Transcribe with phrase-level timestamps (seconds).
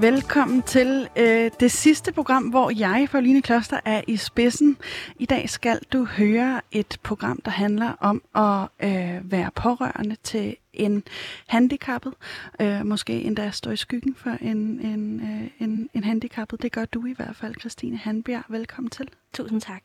[0.00, 4.76] Velkommen til øh, det sidste program, hvor jeg, Pauline Kloster, er i spidsen.
[5.18, 10.56] I dag skal du høre et program, der handler om at øh, være pårørende til
[10.72, 11.02] en
[11.46, 12.12] handicappet.
[12.60, 16.62] Øh, måske endda stå i skyggen for en, en, øh, en, en handicappet.
[16.62, 18.44] Det gør du i hvert fald, Christine Hanbjerg.
[18.48, 19.08] Velkommen til.
[19.34, 19.82] Tusind tak.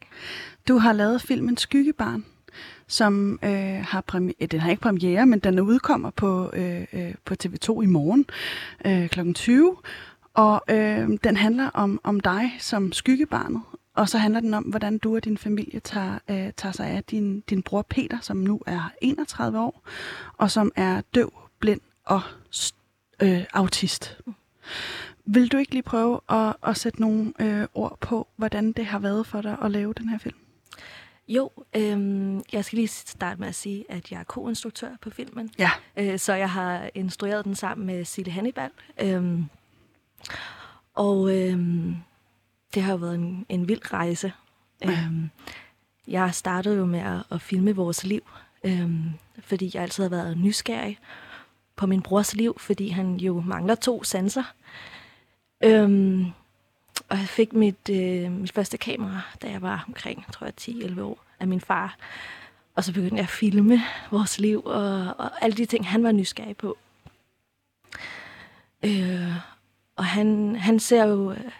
[0.67, 2.25] Du har lavet filmen Skyggebarn
[2.87, 7.13] som øh, har premiere, øh, den har ikke premiere, men den udkommer på, øh, øh,
[7.25, 8.25] på TV2 i morgen
[8.85, 9.33] øh, kl.
[9.33, 9.75] 20.
[10.33, 13.61] Og øh, den handler om, om dig som skyggebarnet,
[13.95, 17.03] og så handler den om, hvordan du og din familie tager, øh, tager sig af
[17.03, 19.83] din, din bror Peter, som nu er 31 år,
[20.37, 22.21] og som er døv, blind og
[23.19, 24.17] øh, autist.
[25.25, 28.99] Vil du ikke lige prøve at, at sætte nogle øh, ord på, hvordan det har
[28.99, 30.35] været for dig at lave den her film?
[31.27, 35.49] Jo, øhm, jeg skal lige starte med at sige, at jeg er co-instruktør på filmen.
[35.59, 35.71] Ja.
[35.97, 38.69] Øh, så jeg har instrueret den sammen med Sille Hannibal.
[39.01, 39.45] Øhm,
[40.93, 41.95] og øhm,
[42.73, 44.33] det har jo været en, en vild rejse.
[44.81, 44.91] Ja.
[44.91, 45.29] Øhm,
[46.07, 48.21] jeg startede jo med at, at filme vores liv,
[48.63, 49.03] øhm,
[49.39, 50.99] fordi jeg altid har været nysgerrig
[51.75, 54.53] på min brors liv, fordi han jo mangler to sanser.
[55.63, 56.25] Øhm,
[57.13, 61.01] og jeg fik mit, øh, mit første kamera, da jeg var omkring, tror jeg, 10-11
[61.01, 61.97] år, af min far.
[62.75, 66.11] Og så begyndte jeg at filme vores liv og, og alle de ting, han var
[66.11, 66.77] nysgerrig på.
[68.85, 69.33] Øh,
[69.95, 71.51] og han, han ser jo, øh,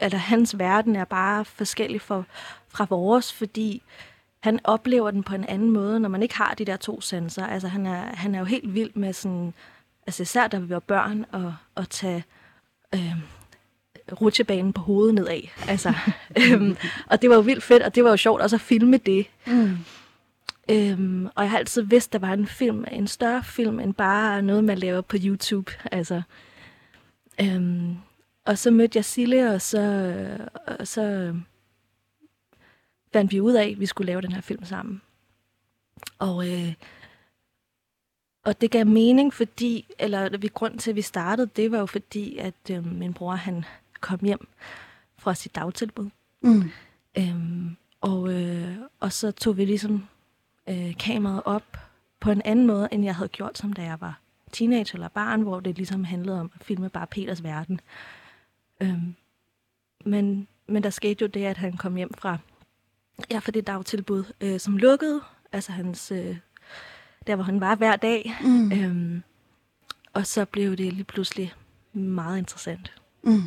[0.00, 2.22] eller hans verden er bare forskellig fra,
[2.68, 3.82] fra vores, fordi
[4.40, 7.46] han oplever den på en anden måde, når man ikke har de der to sanser.
[7.46, 9.54] Altså han er, han er jo helt vild med sådan,
[10.06, 12.24] altså især da vi var børn, og, og tage
[12.94, 13.39] øh,
[14.12, 15.42] rutsjebanen på hovedet nedad.
[15.68, 15.94] Altså,
[16.40, 18.96] øhm, og det var jo vildt fedt, og det var jo sjovt også at filme
[18.96, 19.26] det.
[19.46, 19.76] Mm.
[20.70, 24.42] Øhm, og jeg har altid vidst, der var en film, en større film, end bare
[24.42, 25.72] noget, man laver på YouTube.
[25.92, 26.22] Altså,
[27.40, 27.96] øhm,
[28.44, 30.12] og så mødte jeg Sille, og så,
[30.66, 31.34] og så
[33.12, 35.02] fandt vi ud af, at vi skulle lave den her film sammen.
[36.18, 36.74] Og, øh,
[38.44, 41.86] og det gav mening, fordi, eller vi grund til, at vi startede, det var jo
[41.86, 43.64] fordi, at øh, min bror, han
[44.00, 44.48] kom hjem
[45.18, 46.10] fra sit dagtilbud.
[46.40, 46.70] Mm.
[47.18, 50.06] Øhm, og, øh, og så tog vi ligesom
[50.68, 51.76] øh, kameraet op
[52.20, 54.20] på en anden måde, end jeg havde gjort, som da jeg var
[54.52, 57.80] teenager eller barn, hvor det ligesom handlede om at filme bare Peters verden.
[58.80, 59.14] Øhm,
[60.04, 62.38] men, men der skete jo det, at han kom hjem fra,
[63.30, 65.20] ja, fra det dagtilbud, øh, som lukkede,
[65.52, 66.36] altså hans, øh,
[67.26, 68.34] der hvor han var hver dag.
[68.44, 68.72] Mm.
[68.72, 69.22] Øhm,
[70.12, 71.54] og så blev det lige pludselig
[71.92, 72.99] meget interessant.
[73.22, 73.42] Mm.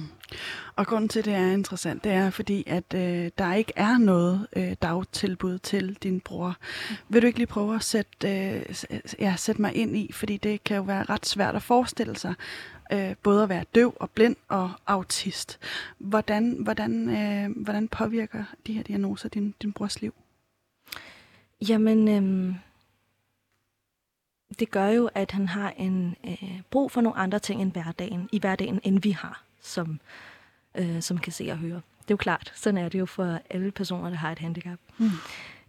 [0.75, 3.97] Og grunden til, at det er interessant, det er fordi, at øh, der ikke er
[3.97, 6.55] noget øh, dagtilbud til din bror.
[6.89, 6.95] Mm.
[7.09, 8.75] Vil du ikke lige prøve at sætte, øh,
[9.19, 12.33] ja, sætte mig ind i, fordi det kan jo være ret svært at forestille sig,
[12.93, 15.59] øh, både at være døv og blind og autist.
[15.97, 20.13] Hvordan, hvordan, øh, hvordan påvirker de her diagnoser din, din brors liv?
[21.69, 22.55] Jamen, øh,
[24.59, 28.29] det gør jo, at han har en øh, brug for nogle andre ting end hverdagen,
[28.31, 29.99] i hverdagen, end vi har som,
[30.75, 31.81] øh, som kan se og høre.
[32.01, 34.79] Det er jo klart, sådan er det jo for alle personer, der har et handicap.
[34.97, 35.09] Mm.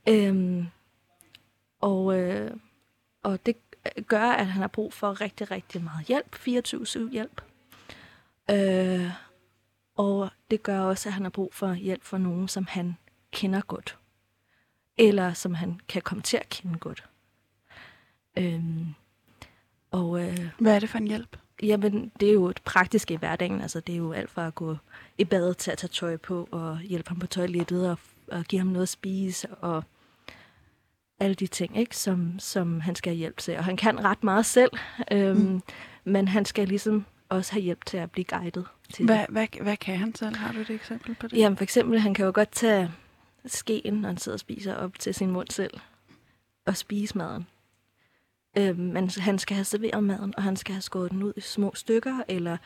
[0.09, 0.67] Øhm,
[1.81, 2.51] og, øh,
[3.23, 3.57] og det
[4.07, 7.43] gør, at han har brug for rigtig, rigtig meget hjælp, 24-7 hjælp.
[8.51, 9.11] Øh,
[9.97, 12.97] og det gør også, at han har brug for hjælp fra nogen, som han
[13.33, 13.99] kender godt.
[14.99, 17.05] Eller som han kan komme til at kende godt.
[18.37, 18.95] Øhm,
[19.91, 21.37] og, øh, Hvad er det for en hjælp?
[21.63, 23.61] Jamen, det er jo et praktisk i hverdagen.
[23.61, 24.77] Altså, det er jo alt fra at gå
[25.19, 27.99] i bad til at tage tøj på, og hjælpe ham på toilettet, og,
[28.29, 29.85] og give ham noget at spise, og
[31.21, 33.57] alle de ting, ikke, som, som han skal have hjælp til.
[33.57, 34.71] Og han kan ret meget selv,
[35.13, 35.63] øhm, mm.
[36.05, 38.67] men han skal ligesom også have hjælp til at blive guidet.
[38.93, 40.37] Til hvad, hvad, hvad kan han selv?
[40.37, 41.37] Har du et eksempel på det?
[41.39, 42.91] Jamen, for eksempel, han kan jo godt tage
[43.47, 45.81] skeen, når han sidder og spiser op til sin mund selv,
[46.67, 47.47] og spise maden.
[48.57, 51.41] Øh, men han skal have serveret maden, og han skal have skåret den ud i
[51.41, 52.57] små stykker, eller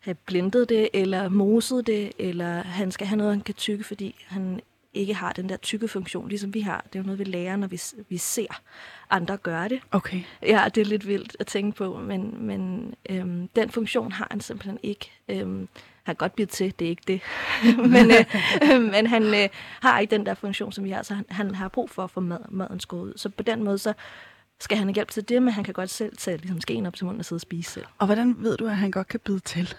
[0.00, 4.24] have blindet det, eller moset det, eller han skal have noget, han kan tykke, fordi
[4.26, 4.60] han
[4.96, 6.84] ikke har den der tykke funktion, ligesom vi har.
[6.92, 8.60] Det er jo noget, vi lærer, når vi, vi ser
[9.10, 9.80] andre gøre det.
[9.90, 10.22] Okay.
[10.42, 14.40] Ja, det er lidt vildt at tænke på, men, men øhm, den funktion har han
[14.40, 15.12] simpelthen ikke.
[15.28, 15.68] Øhm,
[16.02, 17.20] han kan godt blive til, det er ikke det.
[17.94, 19.48] men øh, men han øh,
[19.80, 22.10] har ikke den der funktion, som vi har, så han, han har brug for at
[22.10, 23.12] få mad, maden skåret ud.
[23.16, 23.92] Så på den måde, så
[24.60, 26.94] skal han have hjælp til det, men han kan godt selv tage ligesom, skeen op
[26.94, 27.86] til munden og sidde og spise selv.
[27.98, 29.74] Og hvordan ved du, at han godt kan bide til?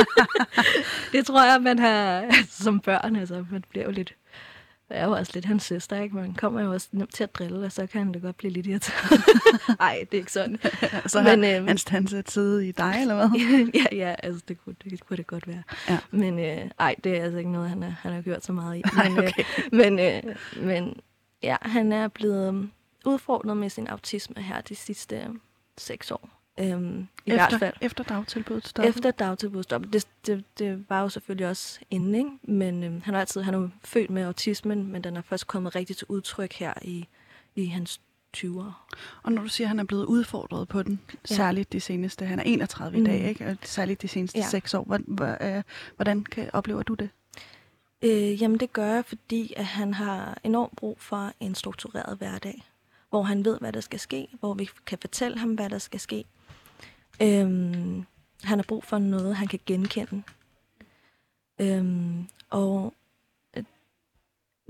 [1.12, 3.16] det tror jeg, man har som børn.
[3.16, 4.14] Altså, man bliver jo lidt
[4.92, 6.16] er jo også lidt hans søster, ikke?
[6.16, 8.52] Man kommer jo også nemt til at drille, og så kan han da godt blive
[8.52, 9.20] lidt irriteret.
[9.78, 10.58] Nej, det er ikke sådan.
[11.06, 13.40] så Men, har øhm, hans tandsæt siddet i dig, eller hvad?
[13.74, 15.62] ja, ja, altså det kunne det, kunne det godt være.
[15.88, 15.98] Ja.
[16.10, 18.78] Men øh, ej, det er altså ikke noget, han, er, han har gjort så meget
[18.78, 18.82] i.
[18.96, 19.44] Men, Ej, okay.
[19.72, 20.94] øh, men, øh, men
[21.42, 22.70] ja, han er blevet
[23.04, 25.28] udfordret med sin autisme her de sidste øh,
[25.78, 26.28] seks år.
[26.60, 27.74] Øhm, I efter, hvert fald.
[27.80, 28.88] Efter dagtilbuddet stoppede?
[28.88, 29.92] Efter dagtilbuddet stoppede.
[29.92, 32.30] Det, det, det var jo selvfølgelig også inden, ikke?
[32.42, 35.74] Men øhm, han er altid han er født med autismen, men den er først kommet
[35.74, 37.06] rigtig til udtryk her i,
[37.54, 38.00] i hans
[38.36, 38.72] 20'ere.
[39.22, 41.00] Og når du siger, at han er blevet udfordret på den,
[41.30, 41.34] ja.
[41.34, 43.04] særligt de seneste, han er 31 mm.
[43.04, 43.46] i dag, ikke?
[43.46, 44.48] Og særligt de seneste ja.
[44.48, 45.64] 6 år, hvordan,
[45.96, 47.08] hvordan kan, oplever du det?
[48.02, 52.64] Øh, jamen det gør jeg, fordi at han har enormt brug for en struktureret hverdag,
[53.12, 56.00] hvor han ved, hvad der skal ske, hvor vi kan fortælle ham, hvad der skal
[56.00, 56.24] ske.
[57.22, 58.06] Øhm,
[58.42, 60.22] han har brug for noget, han kan genkende.
[61.60, 62.94] Øhm, og
[63.56, 63.64] øh,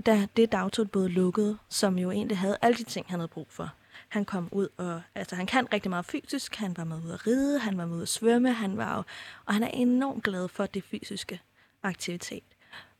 [0.05, 3.73] da det dagtilbud lukkede, som jo egentlig havde alle de ting, han havde brug for.
[4.09, 7.27] Han kom ud og, altså han kan rigtig meget fysisk, han var med ud at
[7.27, 9.03] ride, han var med ud at svømme, han var jo,
[9.45, 11.41] og han er enormt glad for det fysiske
[11.83, 12.43] aktivitet.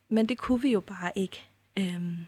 [0.08, 1.44] Men det kunne vi jo bare ikke
[1.78, 2.26] øhm,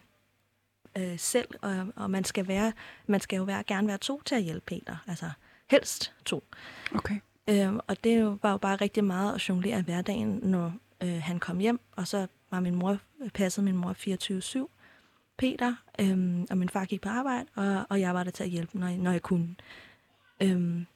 [0.97, 2.73] øh, selv, og, og man skal være,
[3.07, 5.31] man skal jo være, gerne være to til at hjælpe Peter, altså
[5.71, 6.45] helst to.
[6.95, 7.17] Okay.
[7.49, 10.73] Øhm, og det var jo bare rigtig meget at jonglere hverdagen, når
[11.03, 12.99] øh, han kom hjem, og så var min mor,
[13.35, 13.93] passede min mor
[14.65, 14.69] 24-7,
[15.39, 18.51] Peter, øhm, og min far gik på arbejde, og, og jeg var der til at
[18.51, 19.55] hjælpe, når, når jeg kunne.
[20.43, 20.87] Øhm,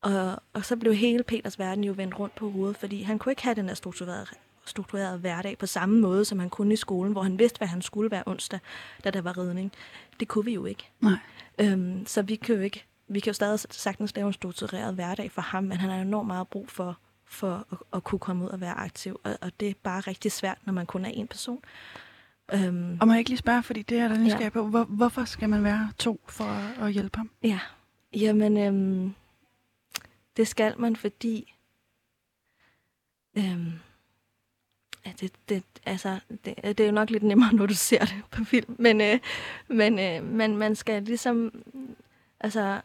[0.00, 3.32] og, og så blev hele Peters verden jo vendt rundt på hovedet, fordi han kunne
[3.32, 4.26] ikke have den der strukturerede,
[4.68, 7.82] strukturerede hverdag på samme måde, som han kunne i skolen, hvor han vidste, hvad han
[7.82, 8.58] skulle være onsdag,
[9.04, 9.72] da der var redning.
[10.20, 10.90] Det kunne vi jo ikke.
[11.00, 11.18] Nej.
[11.58, 15.30] Øhm, så vi kan jo ikke vi kan jo stadig sagtens lave en struktureret hverdag
[15.30, 18.50] for ham, men han har enormt meget brug for, for at, at kunne komme ud
[18.50, 21.26] og være aktiv, og, og det er bare rigtig svært, når man kun er en
[21.26, 21.62] person.
[22.54, 24.48] Um, og må jeg ikke lige spørge, fordi det er der nysgerrig ja.
[24.48, 27.30] på, hvor, hvorfor skal man være to for at, at hjælpe ham?
[27.42, 27.60] Ja,
[28.12, 29.14] jamen øhm,
[30.36, 31.54] det skal man, fordi
[33.38, 33.72] øhm,
[35.08, 38.22] ja, det, det, altså, det, det er jo nok lidt nemmere, når du ser det
[38.30, 39.18] på film, men, øh,
[39.68, 41.62] men, øh, men man skal ligesom,
[42.40, 42.80] altså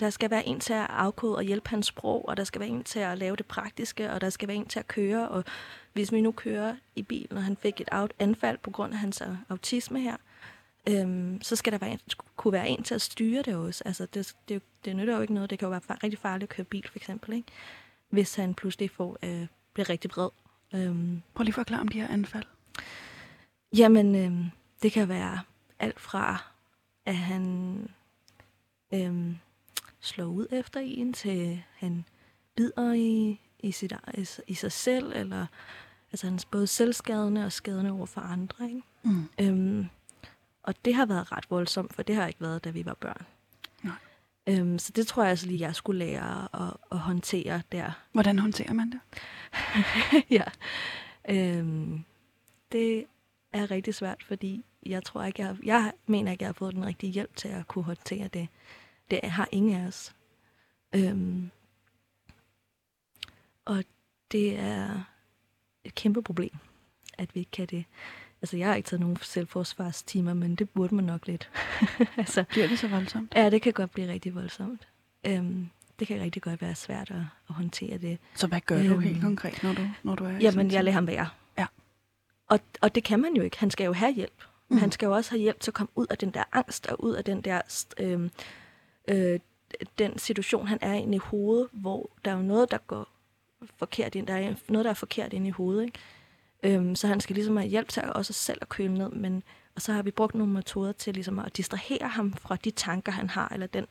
[0.00, 2.68] der skal være en til at afkode og hjælpe hans sprog, og der skal være
[2.68, 5.28] en til at lave det praktiske, og der skal være en til at køre.
[5.28, 5.44] Og
[5.92, 7.88] hvis vi nu kører i bilen, og han fik et
[8.18, 10.16] anfald på grund af hans autisme her,
[10.88, 12.00] øhm, så skal der være en,
[12.36, 13.82] kunne være en til at styre det også.
[13.86, 15.50] Altså, det, det, det nytter jo ikke noget.
[15.50, 17.48] Det kan jo være rigtig farligt at køre bil, for eksempel, ikke?
[18.10, 19.46] hvis han pludselig får, øh,
[19.78, 20.30] bliver rigtig vred.
[20.74, 21.22] Øhm.
[21.34, 22.44] Prøv lige at forklare om de her anfald.
[23.76, 24.52] Jamen, øh,
[24.82, 25.40] det kan være
[25.78, 26.42] alt fra,
[27.06, 27.88] at han...
[28.94, 29.36] Øh,
[30.00, 32.04] slår ud efter en, til han
[32.56, 35.46] bider i, i, sit, i, i sig selv, eller
[36.12, 38.64] altså han er både selvskadende og skadende over for andre.
[38.64, 38.82] Ikke?
[39.02, 39.28] Mm.
[39.40, 39.86] Øhm,
[40.62, 43.26] og det har været ret voldsomt, for det har ikke været, da vi var børn.
[44.48, 47.90] Øhm, så det tror jeg altså lige, jeg skulle lære at, at håndtere der.
[48.12, 49.00] Hvordan håndterer man det?
[50.38, 50.44] ja.
[51.28, 52.04] Øhm,
[52.72, 53.06] det
[53.52, 56.86] er rigtig svært, fordi jeg tror ikke, jeg, jeg mener ikke, jeg har fået den
[56.86, 58.48] rigtige hjælp til at kunne håndtere det.
[59.10, 60.14] Det har ingen af os.
[60.94, 61.50] Øhm,
[63.64, 63.84] og
[64.32, 65.02] det er
[65.84, 66.56] et kæmpe problem,
[67.18, 67.84] at vi ikke kan det.
[68.42, 71.50] Altså, jeg har ikke taget nogen selvforsvarstimer, men det burde man nok lidt.
[72.16, 73.32] altså, Bliver det så voldsomt?
[73.36, 74.88] Ja, det kan godt blive rigtig voldsomt.
[75.26, 75.68] Øhm,
[75.98, 77.16] det kan rigtig godt være svært at,
[77.48, 78.18] at håndtere det.
[78.34, 80.94] Så hvad gør øhm, du helt konkret, når du, når du er Jamen, jeg lader
[80.94, 81.28] ham være.
[81.58, 81.66] Ja.
[82.48, 83.58] Og, og det kan man jo ikke.
[83.58, 84.44] Han skal jo have hjælp.
[84.68, 84.78] Mm.
[84.78, 87.04] Han skal jo også have hjælp til at komme ud af den der angst og
[87.04, 88.30] ud af den der øhm,
[89.08, 89.40] øh,
[89.98, 93.08] den situation, han er inde i hovedet, hvor der er jo noget, der går
[93.76, 94.26] forkert ind.
[94.26, 95.84] Der er noget, der er forkert inde i hovedet.
[95.84, 95.98] Ikke?
[96.62, 99.10] Øhm, så han skal ligesom have hjælp til at også selv at køle ned.
[99.10, 99.42] Men,
[99.74, 103.12] og så har vi brugt nogle metoder til ligesom at distrahere ham fra de tanker,
[103.12, 103.86] han har, eller den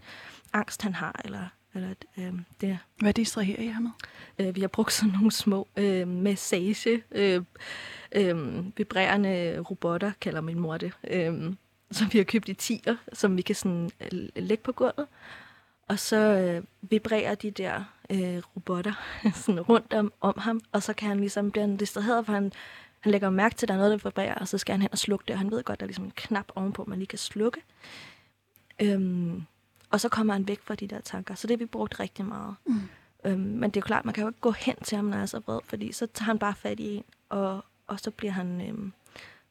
[0.54, 1.48] angst, han har, eller
[1.78, 2.80] eller, øhm, det.
[3.00, 4.48] Hvad distraherer I ham med?
[4.48, 7.42] Øh, vi har brugt sådan nogle små øh, massage, øh,
[8.12, 10.92] øh, vibrerende robotter, kalder min mor det.
[11.08, 11.54] Øh,
[11.92, 15.08] som vi har købt i tiger, som vi kan sådan øh, lægge på gulvet.
[15.88, 18.94] Og så øh, vibrerer de der øh, robotter
[19.46, 22.52] sådan rundt om, om ham, og så kan han ligesom blive distraheret, for han,
[23.00, 24.92] han lægger mærke til, at der er noget, der vibrerer, og så skal han hen
[24.92, 27.08] og slukke det, og han ved godt, der er ligesom en knap ovenpå, man lige
[27.08, 27.62] kan slukke.
[28.82, 29.44] Øhm,
[29.90, 31.36] og så kommer han væk fra de der tanker.
[31.36, 32.56] Så det har vi brugt rigtig meget.
[32.66, 32.82] Mm.
[33.26, 35.14] Øhm, men det er jo klart, man kan jo ikke gå hen til ham, når
[35.14, 38.12] han er så vred, fordi så tager han bare fat i en, og, og så
[38.12, 38.70] bliver han...
[38.70, 38.94] Øhm,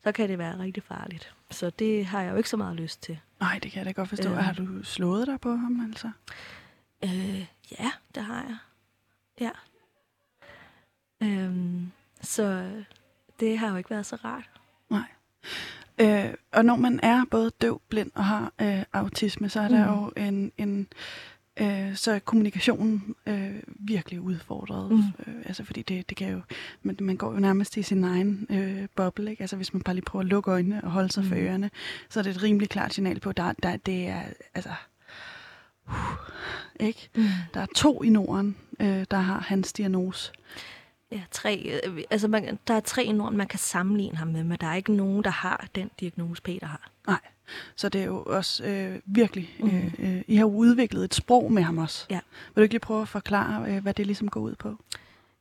[0.05, 1.35] så kan det være rigtig farligt.
[1.51, 3.19] Så det har jeg jo ikke så meget lyst til.
[3.41, 4.31] Nej, det kan jeg da godt forstå.
[4.31, 6.11] Øh, har du slået dig på ham, altså?
[7.05, 7.41] Øh,
[7.81, 8.57] ja, det har jeg.
[9.41, 9.51] Ja.
[11.23, 12.71] Øhm, så
[13.41, 14.51] det har jo ikke været så rart.
[16.01, 19.87] Øh, og når man er både døv, blind og har øh, autisme, så er der
[19.95, 20.01] Mm.
[20.01, 20.89] jo en, en
[21.61, 24.91] øh, så er kommunikationen øh, virkelig udfordret.
[24.91, 24.99] Mm.
[24.99, 26.41] Øh, altså fordi det, det kan jo,
[26.83, 29.41] man, man går jo nærmest i sin egen øh, boble, ikke?
[29.41, 31.29] Altså hvis man bare lige prøver at lukke øjnene og holde sig mm.
[31.29, 31.71] for ørerne,
[32.09, 34.23] så er det et rimelig klart signal på, der, der det er,
[34.55, 34.73] altså,
[35.89, 35.95] uh,
[36.81, 37.09] ikke?
[37.17, 37.25] Mm.
[37.55, 40.33] Der er to i Norden, øh, der har hans diagnose.
[41.13, 41.81] Ja, tre.
[41.87, 44.75] øh, Altså, man, der er tre Norden, man kan sammenligne ham med, men der er
[44.75, 46.91] ikke nogen, der har den diagnose, Peter har.
[47.07, 47.21] Nej,
[47.77, 49.77] så det er jo også øh, virkelig, Mm.
[49.77, 52.07] øh, øh, I har jo udviklet et sprog med ham også.
[52.11, 52.21] Ja.
[52.47, 54.77] Vil du ikke lige prøve at forklare, øh, hvad det ligesom går ud på?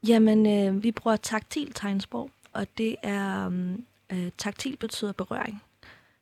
[0.08, 5.62] Jamen, øh, vi bruger taktil tegnsprog, og det er, um, øh, taktil betyder berøring.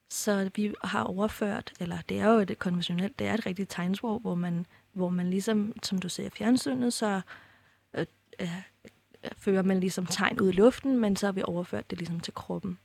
[0.09, 4.19] Så vi har overført, eller det er jo et konventionelt, det er et rigtigt tegnsprog,
[4.19, 7.21] hvor man, hvor man ligesom, som du ser i fjernsynet, så
[7.93, 8.05] øh,
[8.39, 8.47] øh,
[9.37, 12.33] fører man ligesom tegn ud i luften, men så har vi overført det ligesom til
[12.33, 12.77] kroppen.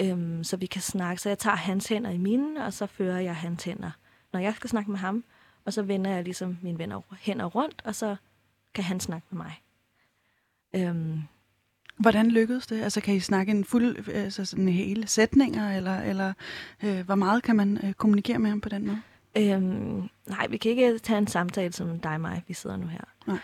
[0.00, 3.20] Øhm, så vi kan snakke, så jeg tager hans hænder i mine, og så fører
[3.20, 3.90] jeg hans hænder,
[4.32, 5.24] når jeg skal snakke med ham,
[5.64, 8.16] og så vender jeg ligesom mine venner hænder rundt, og så
[8.74, 9.62] kan han snakke med mig.
[10.74, 11.22] Øhm,
[11.96, 12.82] Hvordan lykkedes det?
[12.82, 16.32] Altså kan I snakke en fuld, altså sådan hele sætninger, eller, eller
[16.84, 19.02] øh, hvor meget kan man øh, kommunikere med ham på den måde?
[19.36, 22.86] øhm, nej, vi kan ikke tage en samtale som dig og mig, vi sidder nu
[22.86, 23.04] her.
[23.26, 23.38] Nej.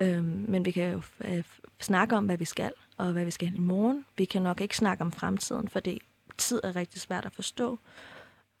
[0.00, 1.44] Øhm, men vi kan jo øh,
[1.80, 4.04] snakke om, hvad vi skal, og hvad vi skal i morgen.
[4.18, 5.98] Vi kan nok ikke snakke om fremtiden, for det
[6.38, 7.78] tid er rigtig svært at forstå.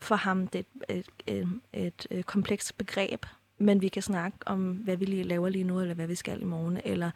[0.00, 3.26] For ham det er et, et, et, et, et komplekst begreb,
[3.58, 6.40] men vi kan snakke om, hvad vi lige laver lige nu, eller hvad vi skal
[6.40, 7.10] i morgen, eller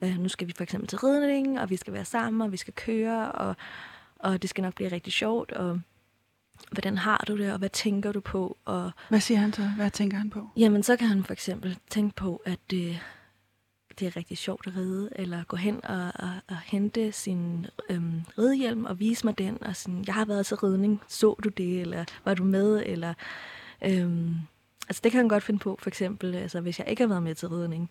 [0.00, 2.56] øh, nu skal vi for eksempel til ridning, og vi skal være sammen, og vi
[2.56, 3.56] skal køre, og,
[4.16, 5.80] og det skal nok blive rigtig sjovt, og
[6.70, 9.62] hvordan har du det, og hvad tænker du på, og Hvad siger han så?
[9.76, 10.48] Hvad tænker han på?
[10.56, 13.00] Jamen, så kan han for eksempel tænke på, at det,
[13.98, 18.22] det er rigtig sjovt at ride, eller gå hen og, og, og hente sin øhm,
[18.38, 21.80] ridehjelm og vise mig den, og sådan, jeg har været til ridning, så du det,
[21.80, 23.14] eller var du med, eller...
[23.84, 24.34] Øhm,
[24.88, 27.22] altså, det kan han godt finde på, for eksempel, altså, hvis jeg ikke har været
[27.22, 27.90] med til ridning,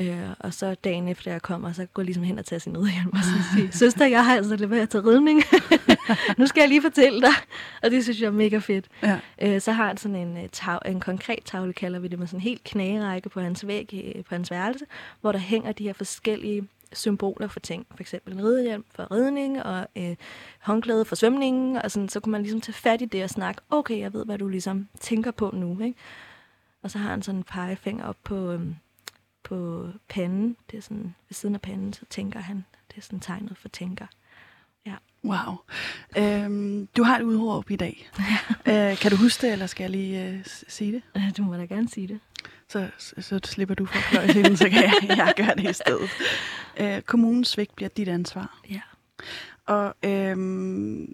[0.00, 2.78] Øh, og så dagen efter jeg kommer, så går jeg ligesom hen og tager sin
[2.78, 5.42] ridehjelm og så siger, søster, jeg har altså leveret til ridning.
[6.38, 7.34] nu skal jeg lige fortælle dig.
[7.82, 8.88] Og det synes jeg er mega fedt.
[9.02, 9.18] Ja.
[9.42, 12.26] Øh, så har han sådan en, øh, tav, en konkret tavle, kalder vi det, med
[12.26, 14.84] sådan en helt knagerække på hans væg, øh, på hans værelse,
[15.20, 17.86] hvor der hænger de her forskellige symboler for ting.
[17.90, 20.16] For eksempel en ridehjelm for ridning, og øh,
[20.60, 23.60] håndklæde for svømningen, og sådan, så kunne man ligesom tage fat i det og snakke,
[23.70, 25.98] okay, jeg ved, hvad du ligesom tænker på nu, ikke?
[26.82, 28.76] Og så har han sådan en pegefinger op på, øhm,
[29.44, 33.20] på panden, det er sådan ved siden af panden, så tænker han, det er sådan
[33.20, 34.06] tegnet for tænker.
[35.24, 35.56] Wow.
[36.18, 38.10] Øhm, du har et udråb i dag.
[38.68, 41.02] øh, kan du huske det, eller skal jeg lige øh, sige det?
[41.16, 42.20] Øh, Du må da gerne sige det.
[42.68, 46.10] Så, så, så slipper du for fløjtelen, så kan jeg, jeg gøre det i stedet.
[46.80, 48.60] Øh, kommunens svigt bliver dit ansvar.
[48.70, 48.80] Ja.
[49.66, 51.12] Og øhm,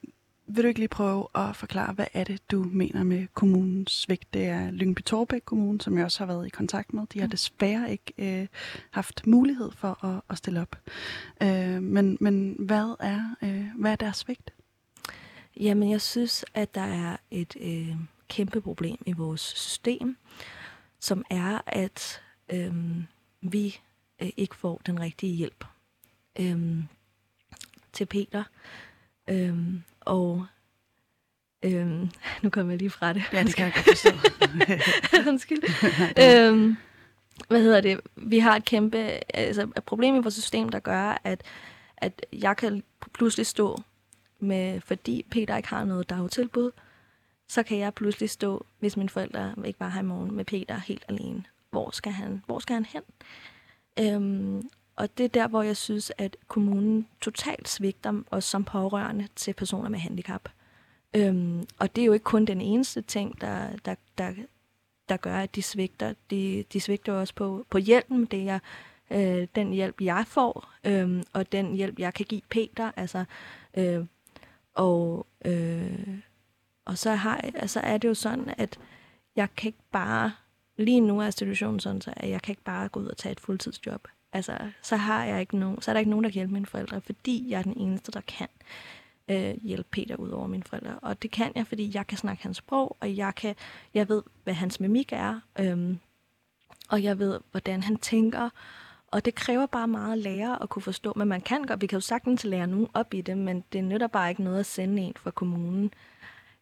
[0.55, 4.35] vil du ikke lige prøve at forklare, hvad er det, du mener med kommunens svigt?
[4.35, 7.07] Det er Lyngby Torbæk Kommune, som jeg også har været i kontakt med.
[7.13, 8.47] De har desværre ikke øh,
[8.91, 10.77] haft mulighed for at, at stille op.
[11.43, 14.53] Øh, men, men hvad er, øh, hvad er deres svigt?
[15.57, 17.97] Jamen, jeg synes, at der er et øh,
[18.29, 20.17] kæmpe problem i vores system,
[21.01, 22.75] som er, at øh,
[23.41, 23.81] vi
[24.23, 25.65] øh, ikke får den rigtige hjælp
[26.41, 26.85] øh,
[27.93, 28.45] til Peter.
[29.31, 29.57] Øh,
[30.01, 30.47] og
[31.63, 31.87] øh,
[32.43, 33.23] nu kommer jeg lige fra det.
[33.33, 34.11] Ja, det kan jeg godt forstå.
[35.31, 35.63] Undskyld.
[36.25, 36.77] øhm,
[37.49, 38.01] hvad hedder det?
[38.17, 38.99] Vi har et kæmpe
[39.37, 41.43] altså, et problem i vores system, der gør, at,
[41.97, 42.83] at jeg kan
[43.15, 43.83] pludselig stå
[44.39, 46.71] med, fordi Peter ikke har noget dagtilbud,
[47.49, 50.79] så kan jeg pludselig stå, hvis mine forældre ikke var her i morgen, med Peter
[50.79, 51.45] helt alene.
[51.71, 53.03] Hvor skal han, hvor skal han hen?
[53.99, 54.69] Øhm,
[55.01, 59.55] og det er der, hvor jeg synes, at kommunen totalt svigter os som pårørende til
[59.55, 60.49] personer med handicap.
[61.17, 64.33] Øhm, og det er jo ikke kun den eneste ting, der, der, der,
[65.09, 66.15] der gør, at de svigter.
[66.31, 68.25] De, de svigter også på, på hjælpen.
[68.25, 68.59] Det er
[69.11, 72.91] øh, den hjælp, jeg får, øh, og den hjælp, jeg kan give Peter.
[72.97, 73.25] Altså,
[73.75, 74.05] øh,
[74.75, 76.19] og, øh,
[76.85, 78.79] og så, har, altså er det jo sådan, at
[79.37, 80.33] jeg kan ikke bare,
[80.77, 83.33] lige nu er situationen sådan, så at jeg kan ikke bare gå ud og tage
[83.33, 84.09] et fuldtidsjob.
[84.33, 86.67] Altså, så har jeg ikke nogen, så er der ikke nogen, der kan hjælpe mine
[86.67, 88.49] forældre, fordi jeg er den eneste, der kan
[89.29, 90.99] øh, hjælpe Peter ud over mine forældre.
[91.03, 93.55] Og det kan jeg, fordi jeg kan snakke hans sprog, og jeg, kan,
[93.95, 95.99] jeg ved, hvad hans mimik er, øhm,
[96.89, 98.51] og jeg ved, hvordan han tænker.
[99.07, 101.87] Og det kræver bare meget at lære at kunne forstå, men man kan godt, vi
[101.87, 104.67] kan jo sagtens lære nogen op i det, men det nytter bare ikke noget at
[104.67, 105.93] sende en fra kommunen,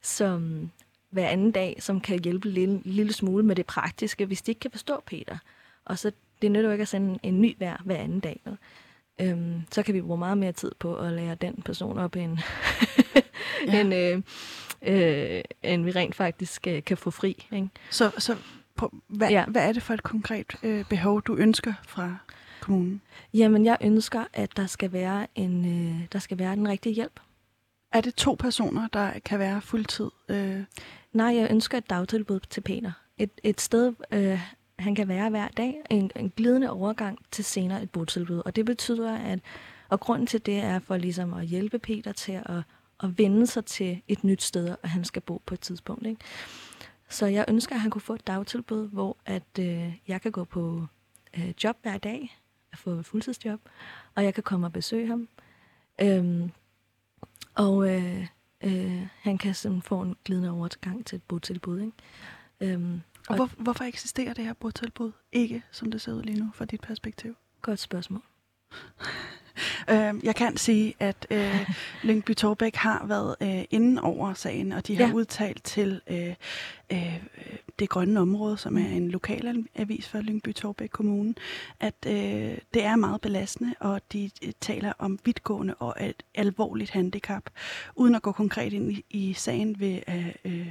[0.02, 0.70] som
[1.10, 4.50] hver anden dag, som kan hjælpe en lille, lille smule med det praktiske, hvis de
[4.50, 5.38] ikke kan forstå Peter.
[5.84, 8.40] Og så det nytter jo ikke at sende en ny hver hver anden dag.
[8.44, 8.56] Vel?
[9.20, 12.38] øhm, så kan vi bruge meget mere tid på at lære den person op, end,
[13.66, 13.80] ja.
[13.80, 14.22] end, øh,
[14.82, 17.46] øh, end vi rent faktisk øh, kan få fri.
[17.52, 17.68] Ikke?
[17.90, 18.36] Så, så
[18.76, 19.44] på, hvad, ja.
[19.44, 22.16] hvad er det for et konkret øh, behov, du ønsker fra
[22.60, 23.00] kommunen?
[23.34, 27.20] Jamen, jeg ønsker, at der skal være en, øh, der skal være den rigtige hjælp.
[27.92, 30.10] Er det to personer, der kan være fuldtid?
[30.28, 30.60] Øh?
[31.12, 32.92] Nej, jeg ønsker et dagtilbud til Peter.
[33.18, 34.40] Et, et sted, øh,
[34.78, 35.82] han kan være hver dag.
[35.90, 38.42] En, en glidende overgang til senere et botilbud.
[38.44, 39.40] Og det betyder, at
[39.88, 42.62] og grunden til det er for ligesom at hjælpe Peter til at,
[43.02, 46.06] at vende sig til et nyt sted, og han skal bo på et tidspunkt.
[46.06, 46.20] Ikke?
[47.08, 50.44] Så jeg ønsker, at han kunne få et dagtilbud, hvor at øh, jeg kan gå
[50.44, 50.86] på
[51.36, 52.38] øh, job hver dag,
[52.72, 53.60] at få et fuldtidsjob,
[54.14, 55.28] og jeg kan komme og besøge ham.
[56.00, 56.50] Øhm,
[57.54, 58.26] og øh,
[58.64, 61.80] øh, han kan sådan få en glidende overgang til et botilbud.
[61.80, 62.72] Ikke?
[62.74, 66.50] Øhm, og, hvor, hvorfor eksisterer det her botilbud ikke, som det ser ud lige nu,
[66.54, 67.36] fra dit perspektiv?
[67.62, 68.22] Godt spørgsmål.
[69.90, 71.70] Øh, jeg kan sige, at øh,
[72.08, 75.12] Lyngby Torbæk har været øh, inde over sagen, og de har ja.
[75.12, 76.34] udtalt til øh,
[76.92, 77.22] øh,
[77.78, 81.34] det grønne område, som er en lokal avis for Lyngby Torbæk Kommune,
[81.80, 86.90] at øh, det er meget belastende, og de øh, taler om vidtgående og et alvorligt
[86.90, 87.42] handicap,
[87.96, 90.36] uden at gå konkret ind i, i sagen ved at...
[90.44, 90.68] Øh,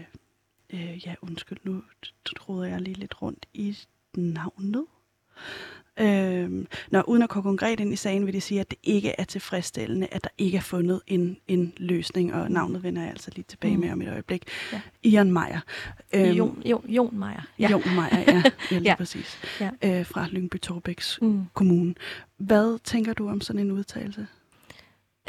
[0.74, 1.84] øh, ja, undskyld, nu
[2.26, 3.78] troede jeg lige lidt rundt i
[4.16, 4.86] navnet.
[6.00, 9.16] Øh, når uden at gå konkret ind i sagen, vil de sige, at det ikke
[9.18, 13.32] er tilfredsstillende, at der ikke er fundet en, en løsning, og navnet vender jeg altså
[13.36, 13.82] lige tilbage mm.
[13.82, 14.44] med om et øjeblik.
[14.74, 14.82] Ja.
[15.04, 15.60] Ian Meyer.
[16.14, 17.48] Øhm, Jon, Jon, Jon Meyer.
[17.60, 17.70] Ja.
[17.72, 18.34] Jon Meyer, ja,
[18.72, 18.96] ja lige ja.
[18.96, 19.38] præcis.
[19.60, 19.70] Ja.
[19.84, 21.46] Øh, fra Lyngby Torbæks mm.
[21.54, 21.96] Kommune.
[22.38, 24.28] Hvad tænker du om sådan en udtalelse?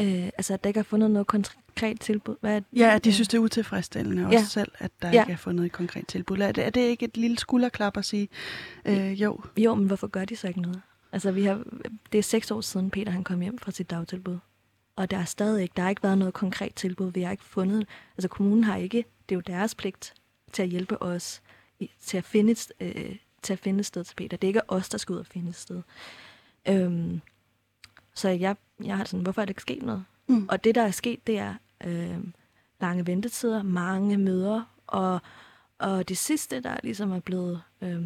[0.01, 2.37] Øh, altså, at der ikke er fundet noget konkret tilbud.
[2.41, 4.45] Hvad er, ja, at de synes, det er utilfredsstillende også ja.
[4.45, 5.23] selv, at der ja.
[5.23, 6.39] ikke er fundet et konkret tilbud.
[6.39, 8.29] Er det, er det ikke et lille skulderklap at sige,
[8.85, 9.41] øh, jo?
[9.57, 10.83] Jo, men hvorfor gør de så ikke noget?
[11.13, 11.63] Altså, vi har,
[12.13, 14.39] det er seks år siden, Peter han kom hjem fra sit dagtilbud.
[14.97, 17.13] Og der er stadig ikke, der har ikke været noget konkret tilbud.
[17.13, 17.87] Vi har ikke fundet,
[18.17, 20.15] altså kommunen har ikke, det er jo deres pligt
[20.53, 21.43] til at hjælpe os
[21.81, 24.37] i, til, at finde et, øh, til at finde et sted til Peter.
[24.37, 25.83] Det er ikke os, der skal ud og finde et sted.
[26.69, 27.21] Øhm,
[28.15, 30.05] så jeg, jeg har sådan, hvorfor er det ikke sket noget?
[30.27, 30.49] Mm.
[30.49, 32.19] Og det, der er sket, det er øh,
[32.81, 35.21] lange ventetider, mange møder, og,
[35.79, 38.05] og det sidste, der ligesom er blevet, øh,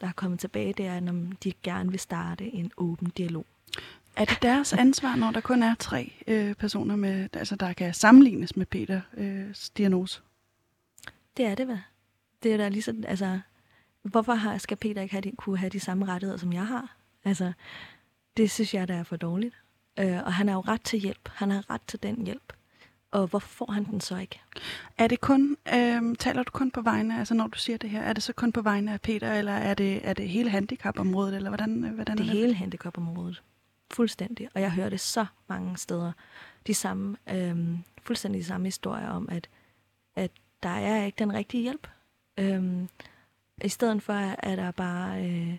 [0.00, 1.12] der er kommet tilbage, det er, når
[1.44, 3.46] de gerne vil starte en åben dialog.
[4.16, 7.94] Er det deres ansvar, når der kun er tre øh, personer, med, altså, der kan
[7.94, 10.20] sammenlignes med Peters øh, diagnose?
[11.36, 11.78] Det er det, hvad?
[12.42, 13.40] Det er da ligesom, altså,
[14.02, 16.96] hvorfor har, skal Peter ikke have de, kunne have de samme rettigheder, som jeg har?
[17.24, 17.52] Altså,
[18.36, 19.54] det synes jeg, der er for dårligt.
[19.98, 21.28] Øh, og han har jo ret til hjælp.
[21.34, 22.52] Han har ret til den hjælp.
[23.10, 24.40] Og hvorfor får han den så ikke?
[24.98, 28.02] Er det kun, øh, taler du kun på vegne, altså når du siger det her,
[28.02, 31.34] er det så kun på vegne af Peter, eller er det, er det hele handicapområdet,
[31.34, 32.36] eller hvordan, hvordan det er det?
[32.36, 33.42] hele handicapområdet.
[33.90, 34.48] Fuldstændig.
[34.54, 36.12] Og jeg hører det så mange steder.
[36.66, 39.48] De samme, øh, fuldstændig de samme historier om, at,
[40.16, 40.30] at
[40.62, 41.88] der er ikke den rigtige hjælp.
[42.38, 42.82] Øh,
[43.64, 45.24] I stedet for, at der bare...
[45.24, 45.56] Øh,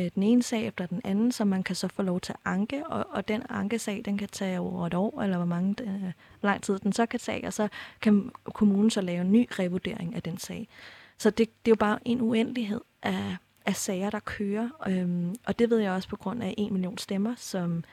[0.00, 2.38] øh, den ene sag efter den anden, som man kan så få lov til at
[2.44, 6.12] anke, og, og den ankesag, den kan tage over et år, eller hvor mange øh,
[6.42, 7.68] lang tid den så kan tage, og så
[8.00, 10.68] kan kommunen så lave en ny revurdering af den sag.
[11.18, 13.36] Så det, det er jo bare en uendelighed af,
[13.66, 16.98] af sager, der kører, øhm, og det ved jeg også på grund af en million
[16.98, 17.84] stemmer, som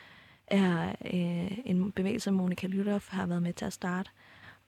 [0.47, 4.09] er øh, en bevægelse, Monika Lythoff har været med til at starte.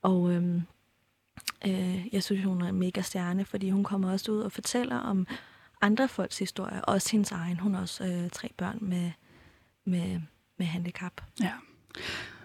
[0.02, 0.62] Og øhm,
[1.68, 4.98] øh, jeg synes, hun er en mega stjerne, fordi hun kommer også ud og fortæller
[4.98, 5.28] om
[5.82, 7.60] andre folks historier, også hendes egen.
[7.60, 9.12] Hun har også øh, tre børn med,
[9.86, 10.22] med,
[10.58, 11.22] med handicap.
[11.42, 11.52] Ja.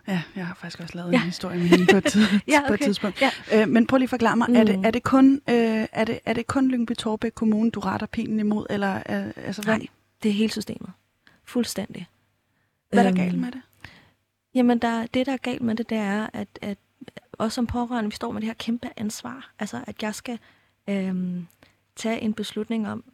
[0.09, 1.17] Ja, jeg har faktisk også lavet ja.
[1.17, 2.17] en historie med hende på et,
[2.49, 2.69] ja, okay.
[2.69, 3.23] på et tidspunkt.
[3.23, 3.31] Ja.
[3.53, 4.57] Øh, men prøv lige at forklare mig, mm.
[4.57, 7.81] er, det, er, det kun, øh, er, det, er det kun Lyngby Torbæk Kommune, du
[7.81, 8.67] retter pilen imod?
[8.71, 9.79] Eller, øh, altså, hvad?
[9.79, 9.87] Nej,
[10.23, 10.91] det er hele systemet.
[11.45, 12.09] Fuldstændig.
[12.91, 13.61] Hvad er der øhm, galt med det?
[14.55, 16.79] Jamen, der, det, der er galt med det, det er, at, at
[17.33, 19.51] også som pårørende, vi står med det her kæmpe ansvar.
[19.59, 20.39] Altså, at jeg skal
[20.89, 21.47] øhm,
[21.97, 23.05] tage en beslutning om,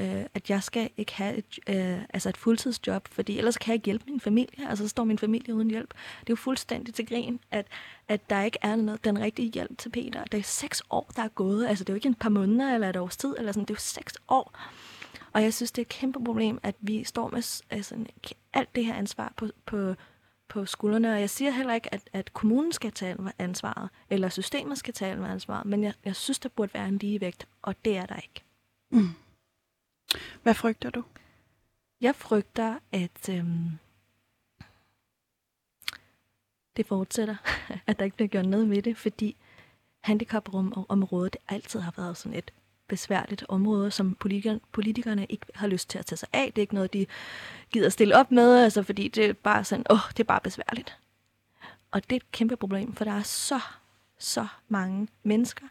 [0.00, 3.74] øh, at jeg skal ikke have et, øh, altså et fuldtidsjob, fordi ellers kan jeg
[3.74, 4.68] ikke hjælpe min familie.
[4.68, 5.90] Altså så står min familie uden hjælp.
[6.20, 7.66] Det er jo fuldstændig til grin, at,
[8.08, 10.24] at der ikke er noget, den rigtige hjælp til Peter.
[10.24, 11.66] Det er seks år, der er gået.
[11.66, 13.64] Altså det er jo ikke en par måneder eller et års tid, eller sådan.
[13.64, 14.58] det er jo seks år.
[15.32, 17.94] Og jeg synes, det er et kæmpe problem, at vi står med altså,
[18.52, 19.94] alt det her ansvar på, på,
[20.50, 21.12] på skuldrene.
[21.12, 25.12] Og jeg siger heller ikke, at, at kommunen skal tage ansvaret, eller systemet skal tage
[25.12, 28.44] ansvaret, men jeg, jeg synes, der burde være en ligevægt, og det er der ikke.
[28.90, 29.08] Mm.
[30.42, 31.04] Hvad frygter du?
[32.00, 33.78] Jeg frygter, at øhm,
[36.76, 37.36] det fortsætter,
[37.86, 39.36] at der ikke bliver gjort noget ved det, fordi
[40.00, 42.52] handicapområdet altid har været sådan et
[42.90, 44.16] besværligt område, som
[44.72, 46.46] politikerne, ikke har lyst til at tage sig af.
[46.46, 47.06] Det er ikke noget, de
[47.72, 50.96] gider stille op med, altså fordi det er bare sådan, åh, det er bare besværligt.
[51.90, 53.60] Og det er et kæmpe problem, for der er så,
[54.18, 55.66] så mange mennesker,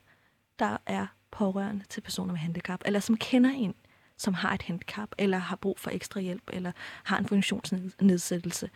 [0.60, 3.76] der er pårørende til personer med handicap, eller som kender en,
[4.18, 6.72] som har et handicap, eller har brug for ekstra hjælp, eller
[7.04, 8.70] har en funktionsnedsættelse.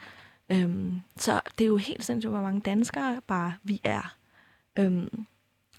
[0.49, 4.15] Øhm, så det er jo helt sindssygt, hvor mange danskere bare vi er.
[4.79, 5.25] Øhm,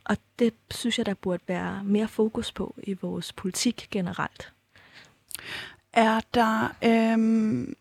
[0.04, 4.52] og det synes jeg, der burde være mere fokus på i vores politik generelt.
[5.92, 7.74] Er der øhm,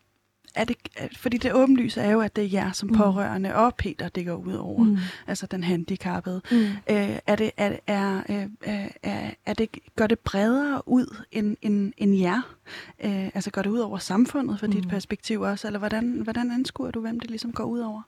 [0.54, 0.76] er det,
[1.16, 2.96] fordi det åbenlyse er jo, at det er jer som mm.
[2.96, 3.56] pårørende mm.
[3.56, 4.96] og Peter, det går ud over, mm.
[5.26, 6.40] altså den handicappede.
[6.50, 6.56] Mm.
[6.90, 11.56] Øh, er det, er, er, er, øh, er, er det, gør det bredere ud end,
[11.62, 12.42] end, end jer?
[13.04, 14.72] Øh, altså går det ud over samfundet fra mm.
[14.72, 18.02] dit perspektiv også, eller hvordan, hvordan anskuer du, hvem det ligesom går ud over?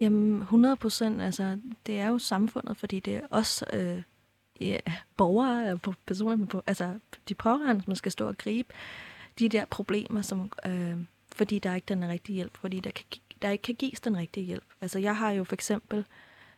[0.00, 1.22] Jamen, 100 procent.
[1.22, 4.02] Altså, det er jo samfundet, fordi det er også øh,
[4.60, 4.78] ja,
[5.16, 8.74] borgere, personer, på, altså de pårørende, som skal stå og gribe
[9.38, 10.96] de der problemer, som, øh,
[11.36, 13.04] fordi der er ikke den rigtige hjælp, fordi der, kan,
[13.42, 14.64] der ikke kan gives den rigtige hjælp.
[14.80, 16.04] Altså jeg har jo for eksempel,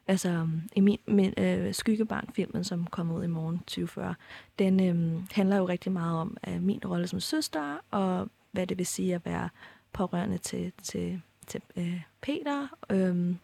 [0.07, 4.15] altså i min, min øh, Skyggebarn-filmen, som kommer ud i morgen 2040,
[4.59, 8.79] den øh, handler jo rigtig meget om øh, min rolle som søster, og hvad det
[8.79, 9.49] vil sige at være
[9.93, 13.35] pårørende til, til, til øh, Peter, øh,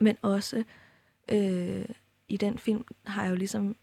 [0.00, 0.64] men også
[1.28, 1.84] øh,
[2.28, 3.76] i den film har jeg jo ligesom,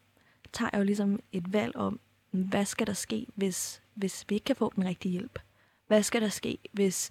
[0.54, 2.00] tager jeg jo ligesom et valg om,
[2.32, 5.40] hvad skal der ske, hvis hvis vi ikke kan få den rigtige hjælp?
[5.88, 7.10] Hvad skal der ske, hvis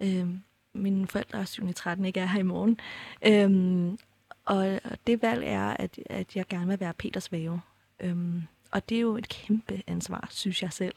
[0.00, 0.28] øh,
[0.72, 2.80] mine forældre er 7 13 ikke er her i morgen?
[3.26, 3.98] Øh,
[4.44, 7.60] og det valg er, at, at jeg gerne vil være Peters væve.
[8.00, 10.94] Øh, og det er jo et kæmpe ansvar, synes jeg selv.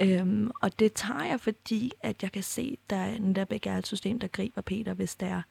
[0.00, 3.70] Øhm, og det tager jeg, fordi at jeg kan se, at der er der begge
[3.70, 5.42] er et system, der griber Peter, hvis der er.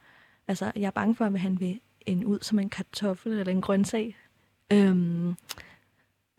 [0.47, 3.61] Altså, jeg er bange for, at han vil en ud som en kartoffel eller en
[3.61, 4.17] grøntsag.
[4.73, 5.35] Øhm,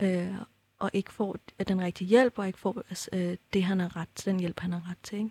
[0.03, 0.35] øh,
[0.79, 1.37] og ikke får
[1.69, 4.73] den rigtige hjælp, og ikke får øh, det, han har ret til, den hjælp, han
[4.73, 5.19] har ret til.
[5.19, 5.31] Ikke?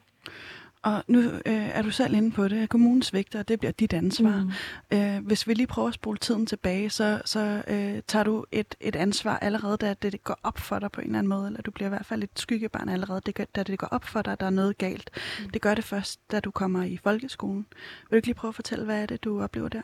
[0.86, 2.70] Og nu øh, er du selv inde på det.
[2.70, 4.50] Kommunen svigter, og det bliver dit ansvar.
[4.92, 4.98] Mm.
[4.98, 8.76] Øh, hvis vi lige prøver at spole tiden tilbage, så, så øh, tager du et,
[8.80, 11.48] et ansvar allerede, da det, det går op for dig på en eller anden måde,
[11.48, 14.04] eller du bliver i hvert fald et skyggebarn allerede, det gør, da det går op
[14.04, 15.10] for dig, at der er noget galt.
[15.40, 15.50] Mm.
[15.50, 17.66] Det gør det først, da du kommer i folkeskolen.
[17.72, 19.82] Vil du ikke lige prøve at fortælle, hvad er det, du oplever der?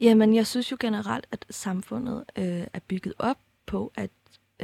[0.00, 4.10] Jamen, jeg synes jo generelt, at samfundet øh, er bygget op på, at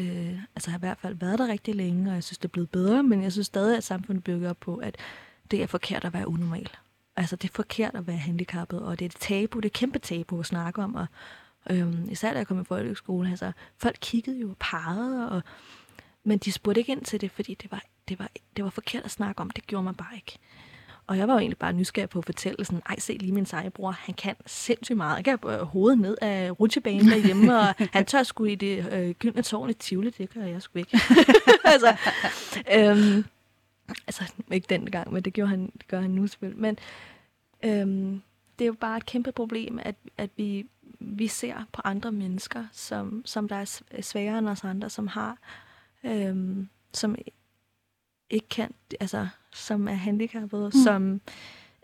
[0.01, 2.53] øh, altså har i hvert fald været der rigtig længe, og jeg synes, det er
[2.53, 4.97] blevet bedre, men jeg synes stadig, at samfundet bygger op på, at
[5.51, 6.69] det er forkert at være unormal.
[7.17, 9.73] Altså, det er forkert at være handicappet, og det er et tabu, det er et
[9.73, 11.07] kæmpe tabu at snakke om, og
[11.71, 15.43] øhm, især da jeg kom i folkeskole, altså, folk kiggede jo og pegede, og,
[16.25, 19.05] men de spurgte ikke ind til det, fordi det var, det, var, det var forkert
[19.05, 20.39] at snakke om, det gjorde man bare ikke.
[21.11, 23.47] Og jeg var jo egentlig bare nysgerrig på at fortælle sådan, ej, se lige min
[23.47, 25.15] seje bror, han kan sindssygt meget.
[25.15, 29.11] Han kan øh, hovedet ned af rutsjebanen derhjemme, og han tør sgu i det øh,
[29.11, 30.99] gyldne tårn i Tivoli, det gør jeg sgu ikke.
[31.65, 31.97] altså,
[32.75, 33.25] øhm,
[34.07, 36.61] altså, ikke den gang, men det, gjorde han, det gør han nu selvfølgelig.
[36.61, 36.79] Men
[37.63, 38.23] øhm,
[38.59, 40.67] det er jo bare et kæmpe problem, at, at vi,
[41.01, 43.57] vi ser på andre mennesker, som, som der
[43.91, 45.37] er sværere end os andre, som har,
[46.05, 47.17] øhm, som
[48.31, 50.83] ikke kan, altså som er handicappede, mm.
[50.85, 51.21] som,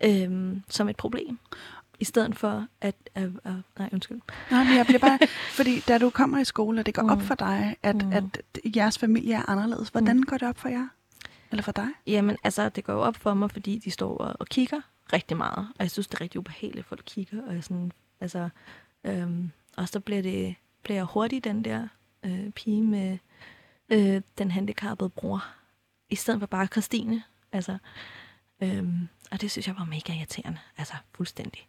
[0.04, 1.38] øhm, som et problem.
[2.00, 2.94] I stedet for at...
[3.18, 4.20] Øh, øh, nej, undskyld.
[4.50, 5.18] Nej, men jeg bliver bare...
[5.50, 7.09] fordi da du kommer i skole, og det går mm.
[7.09, 8.12] op for dig, at, mm.
[8.12, 8.40] at
[8.76, 10.22] jeres familie er anderledes, hvordan mm.
[10.22, 10.88] går det op for jer?
[11.50, 11.88] Eller for dig?
[12.06, 14.80] Jamen, altså, det går jo op for mig, fordi de står og, og kigger
[15.12, 15.59] rigtig meget.
[15.59, 17.42] Og jeg synes, det er rigtig ubehageligt, at folk kigger.
[17.46, 18.48] Og, jeg sådan, altså,
[19.04, 21.88] øhm, og så bliver, det, bliver jeg hurtigt den der
[22.24, 23.18] øh, pige med
[23.90, 25.44] øh, den handicappede bror.
[26.10, 27.78] I stedet for bare Christine, Altså,
[28.62, 30.58] øhm, og det synes jeg var mega irriterende.
[30.76, 31.68] Altså, fuldstændig.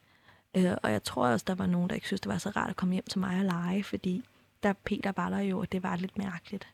[0.58, 2.69] Øh, og jeg tror også, der var nogen, der ikke synes, det var så rart
[2.69, 4.23] at komme hjem til mig og lege, fordi
[4.63, 6.67] der Peter var der jo, og det var lidt mærkeligt.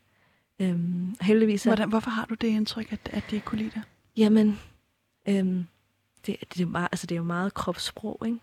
[0.58, 1.64] Øhm, heldigvis...
[1.64, 3.82] Hvordan, hvorfor har du det indtryk, at, at de ikke kunne lide det?
[4.16, 4.60] Jamen,
[5.28, 5.66] øhm,
[6.26, 8.38] det, det, er meget, altså, det er jo meget kropssprog, ikke?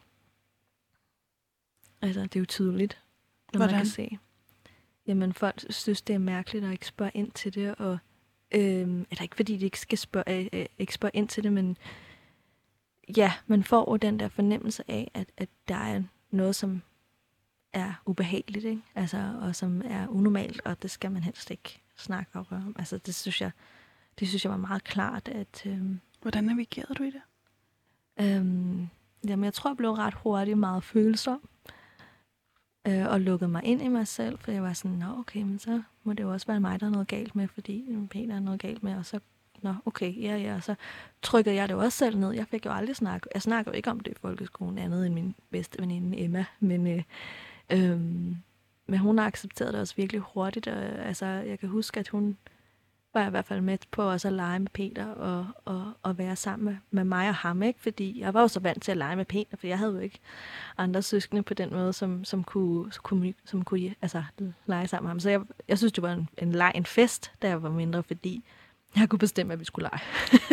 [2.01, 3.01] Altså, det er jo tydeligt,
[3.53, 3.75] når Hvordan?
[3.75, 4.17] man kan se.
[5.07, 7.97] Jamen, folk synes, det er mærkeligt at ikke spørge ind til det, og
[8.51, 11.53] Øh, eller ikke fordi de ikke skal spørge, øh, øh, ikke spørge ind til det,
[11.53, 11.77] men
[13.17, 16.81] ja, man får jo den der fornemmelse af, at, at der er noget, som
[17.73, 18.81] er ubehageligt, ikke?
[18.95, 22.75] Altså, og som er unormalt, og det skal man helst ikke snakke om.
[22.79, 23.51] Altså, det synes jeg,
[24.19, 25.63] det synes jeg var meget klart, at...
[25.65, 27.21] Øhm, Hvordan navigerede du i det?
[28.19, 28.87] Øhm,
[29.27, 31.49] jamen, jeg tror, jeg blev ret hurtigt meget følsom
[32.87, 35.59] øh, og lukkede mig ind i mig selv, for jeg var sådan, nå okay, men
[35.59, 38.35] så må det jo også være mig, der er noget galt med, fordi mm, Peter
[38.35, 39.19] er noget galt med, og så,
[39.61, 40.75] nå okay, ja ja, og så
[41.21, 42.31] trykkede jeg det jo også selv ned.
[42.31, 45.13] Jeg fik jo aldrig snakket, jeg snakker jo ikke om det i folkeskolen andet end
[45.13, 47.03] min bedste veninde Emma, men øh,
[47.71, 47.99] øh,
[48.91, 50.67] men hun har accepteret det også virkelig hurtigt.
[50.67, 52.37] Og, altså, jeg kan huske, at hun
[53.13, 56.35] var i hvert fald med på også at lege med Peter og, og, og være
[56.35, 57.79] sammen med, med mig og ham, ikke?
[57.79, 59.99] Fordi jeg var jo så vant til at lege med Peter, for jeg havde jo
[59.99, 60.19] ikke
[60.77, 64.23] andre søskende på den måde, som, som kunne, som kunne, som kunne altså,
[64.65, 65.19] lege sammen med ham.
[65.19, 68.03] Så jeg, jeg synes, det var en, en leg, en fest, da jeg var mindre,
[68.03, 68.43] fordi
[68.95, 70.01] jeg kunne bestemme, at vi skulle lege.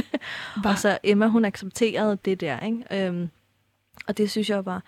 [0.70, 3.06] og så Emma, hun accepterede det der, ikke?
[3.06, 3.30] Øhm,
[4.06, 4.82] og det synes jeg var,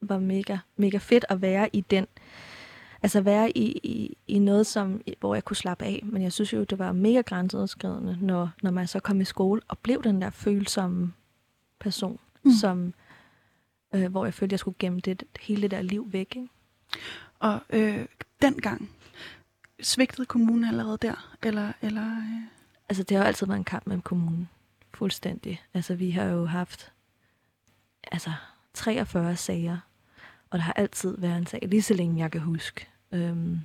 [0.00, 2.06] var mega, mega fedt at være i den,
[3.02, 6.00] altså være i, i, i noget, som, hvor jeg kunne slappe af.
[6.04, 9.60] Men jeg synes jo, det var mega grænseoverskridende, når, når man så kom i skole
[9.68, 11.12] og blev den der følsomme
[11.78, 12.50] person, mm.
[12.50, 12.94] som,
[13.94, 16.36] øh, hvor jeg følte, jeg skulle gemme det, hele det der liv væk.
[16.36, 16.48] Ikke?
[17.38, 18.06] Og øh,
[18.42, 18.90] dengang,
[19.82, 21.36] svigtede kommunen allerede der?
[21.42, 22.42] Eller, eller, øh?
[22.88, 24.48] Altså, det har jo altid været en kamp med kommunen.
[24.94, 25.62] Fuldstændig.
[25.74, 26.92] Altså, vi har jo haft
[28.12, 28.32] altså,
[28.74, 29.78] 43 sager,
[30.50, 32.88] og der har altid været en sag, lige så længe jeg kan huske.
[33.12, 33.58] Øhm,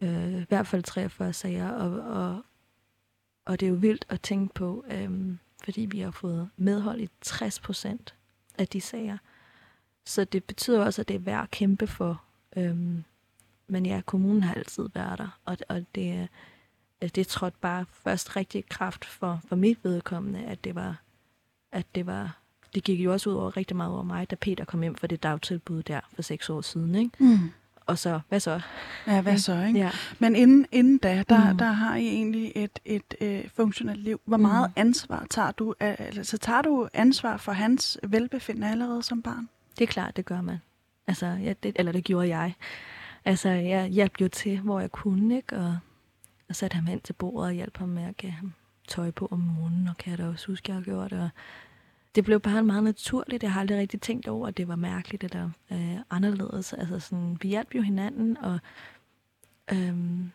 [0.00, 2.42] øh, I hvert fald 43 sager, og, og,
[3.44, 7.08] og det er jo vildt at tænke på, øhm, fordi vi har fået medhold i
[7.20, 8.14] 60 procent
[8.58, 9.18] af de sager.
[10.04, 12.22] Så det betyder også, at det er værd at kæmpe for.
[12.56, 13.04] Øhm,
[13.66, 16.28] men ja, kommunen har altid været der, og, og det,
[17.14, 21.02] det trådte bare først rigtig kraft for, for mit vedkommende, at det var,
[21.72, 22.39] at det var
[22.74, 25.06] det gik jo også ud over rigtig meget over mig, da Peter kom hjem for
[25.06, 26.94] det dagtilbud der for seks år siden.
[26.94, 27.10] Ikke?
[27.18, 27.50] Mm.
[27.86, 28.60] Og så, hvad så?
[29.06, 29.62] Ja, hvad så?
[29.62, 29.78] Ikke?
[29.78, 29.90] Ja.
[30.18, 31.58] Men inden, inden da, der, mm.
[31.58, 34.20] der har I egentlig et, et et øh, funktionelt liv.
[34.24, 34.72] Hvor meget mm.
[34.76, 35.74] ansvar tager du?
[35.80, 39.48] Altså, tager du ansvar for hans velbefindende allerede som barn?
[39.78, 40.58] Det er klart, det gør man.
[41.06, 42.54] Altså, ja, det, eller det gjorde jeg.
[43.24, 45.56] Altså, jeg hjalp jo til, hvor jeg kunne, ikke?
[45.56, 45.78] Og,
[46.48, 48.52] og satte ham hen til bordet og hjalp ham med at give ham
[48.88, 51.12] tøj på om morgenen, og kan jeg da også huske, jeg har gjort.
[51.12, 51.28] Og
[52.14, 53.42] det blev bare meget naturligt.
[53.42, 56.72] Jeg har aldrig rigtig tænkt over, at det var mærkeligt eller øh, anderledes.
[56.72, 58.58] Altså sådan, vi hjalp jo hinanden, og
[59.72, 60.30] øhm,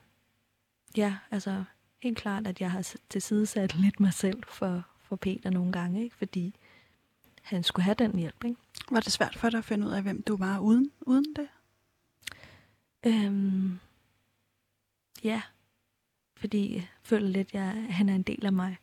[0.97, 1.63] ja, altså
[2.01, 6.15] helt klart, at jeg har tilsidesat lidt mig selv for, for Peter nogle gange, ikke?
[6.15, 6.55] fordi
[7.41, 8.43] han skulle have den hjælp.
[8.43, 8.57] Ikke?
[8.91, 11.47] Var det svært for dig at finde ud af, hvem du var uden, uden det?
[13.05, 13.79] Øhm,
[15.23, 15.41] ja,
[16.38, 18.77] fordi jeg føler lidt, at jeg, han er en del af mig.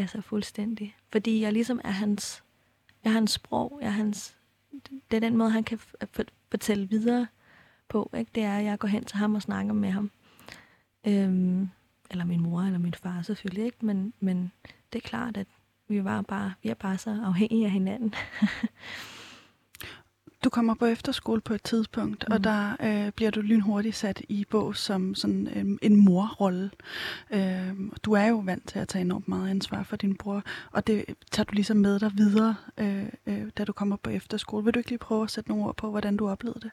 [0.00, 0.96] Altså fuldstændig.
[1.12, 2.42] Fordi jeg ligesom er hans,
[3.04, 4.36] jeg er hans sprog, jeg er hans,
[5.10, 5.78] det er den måde, han kan
[6.50, 7.26] fortælle videre
[7.88, 8.10] på.
[8.18, 8.30] Ikke?
[8.34, 10.10] Det er, at jeg går hen til ham og snakker med ham.
[11.06, 11.68] Øhm,
[12.10, 13.86] eller min mor, eller min far selvfølgelig, ikke?
[13.86, 14.52] Men, men
[14.92, 15.46] det er klart, at
[15.88, 18.14] vi, var bare, vi er bare så afhængige af hinanden.
[20.44, 22.34] Du kommer på efterskole på et tidspunkt, mm.
[22.34, 26.70] og der øh, bliver du lynhurtigt sat i bog som sådan øh, en morrolle.
[27.30, 27.72] Øh,
[28.02, 31.04] du er jo vant til at tage enormt meget ansvar for din bror, og det
[31.30, 34.64] tager du ligesom med dig videre, øh, øh, da du kommer på efterskole.
[34.64, 36.70] Vil du ikke lige prøve at sætte nogle ord på, hvordan du oplevede det?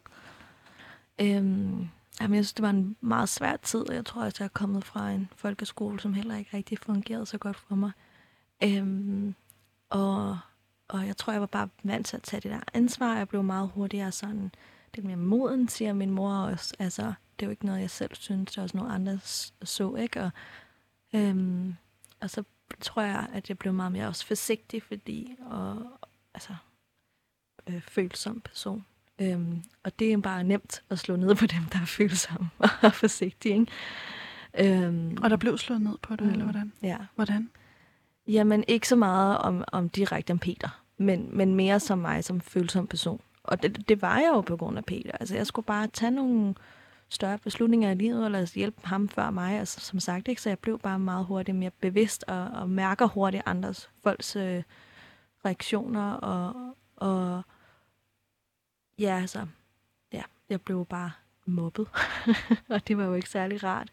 [1.21, 1.87] Øhm,
[2.21, 4.49] jamen, jeg synes, det var en meget svær tid, og jeg tror at jeg er
[4.49, 7.91] kommet fra en folkeskole, som heller ikke rigtig fungerede så godt for mig.
[8.63, 9.35] Øhm,
[9.89, 10.37] og
[10.87, 13.17] og jeg tror, jeg var bare vant til at tage det der ansvar.
[13.17, 14.51] Jeg blev meget hurtigere sådan
[14.95, 16.73] lidt mere moden, siger min mor også.
[16.79, 19.19] Altså, det er jo ikke noget, jeg selv synes, det er også noget andre
[19.63, 20.21] så, ikke?
[20.21, 20.31] Og,
[21.13, 21.75] øhm,
[22.21, 22.43] og så
[22.81, 25.83] tror jeg, at jeg blev meget mere også forsigtig, fordi, og,
[26.33, 26.55] altså,
[27.67, 28.85] øh, følsom person.
[29.21, 32.49] Øhm, og det er bare nemt at slå ned på dem, der er følsomme
[32.83, 33.71] og forsigtige, ikke?
[34.59, 36.73] Øhm, og der blev slået ned på dig, mm, eller hvordan?
[36.83, 36.97] Ja.
[37.15, 37.49] Hvordan?
[38.27, 42.41] Jamen, ikke så meget om, om direkte om Peter, men, men mere som mig som
[42.41, 43.21] følsom person.
[43.43, 45.11] Og det, det var jeg jo på grund af Peter.
[45.19, 46.55] Altså, jeg skulle bare tage nogle
[47.09, 50.27] større beslutninger i livet, eller hjælpe ham før mig, altså, som sagt.
[50.27, 54.35] ikke Så jeg blev bare meget hurtigt mere bevidst, og, og mærker hurtigt andres folks
[54.35, 54.63] øh,
[55.45, 57.41] reaktioner, og, og
[58.99, 59.47] ja, altså,
[60.13, 61.11] ja, jeg blev bare
[61.45, 61.87] mobbet,
[62.69, 63.89] og det var jo ikke særlig rart.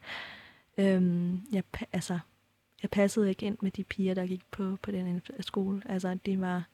[0.79, 2.18] Øhm, jeg, altså,
[2.85, 5.83] jeg passede ikke ind med de piger, der gik på, på den skole.
[5.85, 6.64] Altså, det var,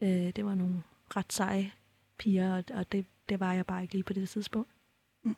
[0.00, 0.82] øh, det var nogle
[1.16, 1.72] ret seje
[2.18, 4.70] piger, og, og det, det var jeg bare ikke lige på det tidspunkt.
[5.22, 5.36] Mm.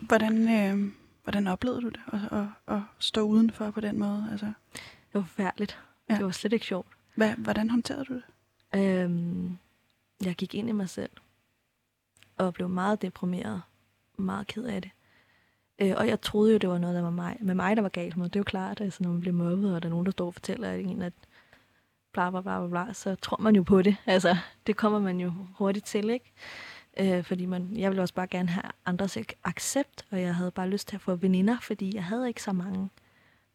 [0.00, 4.28] Hvordan, øh, hvordan oplevede du det at, at, at stå udenfor på den måde?
[4.30, 4.46] Altså?
[4.86, 5.78] Det var forfærdeligt.
[6.08, 6.14] Ja.
[6.14, 6.88] Det var slet ikke sjovt.
[7.14, 8.24] Hvad, hvordan håndterede du det?
[8.74, 9.58] Øhm,
[10.24, 11.10] jeg gik ind i mig selv
[12.36, 13.62] og blev meget deprimeret.
[14.16, 14.90] Meget ked af det.
[15.78, 17.88] Øh, og jeg troede jo, det var noget, der var mig, med mig, der var
[17.88, 19.90] galt Men Det er jo klart, at altså, når man bliver mobbet, og der er
[19.90, 21.12] nogen, der står og fortæller at en, at
[22.12, 23.96] bla bla bla bla, så tror man jo på det.
[24.06, 24.36] Altså,
[24.66, 26.32] det kommer man jo hurtigt til, ikke?
[27.00, 30.68] Øh, fordi man, jeg ville også bare gerne have andres accept, og jeg havde bare
[30.68, 32.88] lyst til at få veninder, fordi jeg havde ikke så mange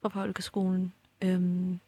[0.02, 0.94] fra folkeskolen.
[1.22, 1.80] Øhm,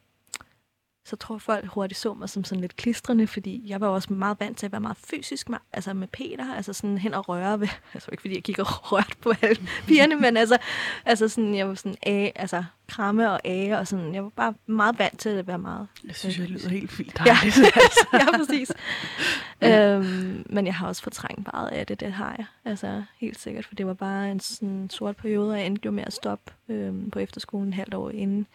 [1.06, 4.40] så tror folk hurtigt så mig som sådan lidt klistrende, fordi jeg var også meget
[4.40, 7.68] vant til at være meget fysisk, altså med Peter, altså sådan hen og røre ved,
[7.94, 10.58] altså ikke fordi jeg kigger rørt på alle pigerne, men altså,
[11.06, 14.54] altså sådan, jeg var sådan, æge, altså kramme og æge, og sådan, jeg var bare
[14.66, 15.88] meget vant til at være meget.
[16.08, 17.58] Jeg synes, jeg lyder helt fint dejligt.
[17.58, 18.08] Ja, altså.
[18.20, 18.72] ja præcis.
[19.62, 19.96] ja.
[19.96, 23.66] Øhm, men jeg har også fortrængt meget af det, det har jeg, altså helt sikkert,
[23.66, 26.52] for det var bare en sådan sort periode, og jeg endte jo med at stoppe
[26.70, 28.48] øhm, på efterskolen et halvt år inden,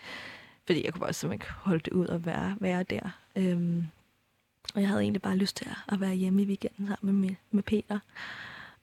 [0.68, 3.10] fordi jeg kunne bare simpelthen ikke holde det ud og være, være der.
[3.36, 3.86] Øhm,
[4.74, 7.62] og jeg havde egentlig bare lyst til at være hjemme i weekenden sammen med, med
[7.62, 7.98] Peter.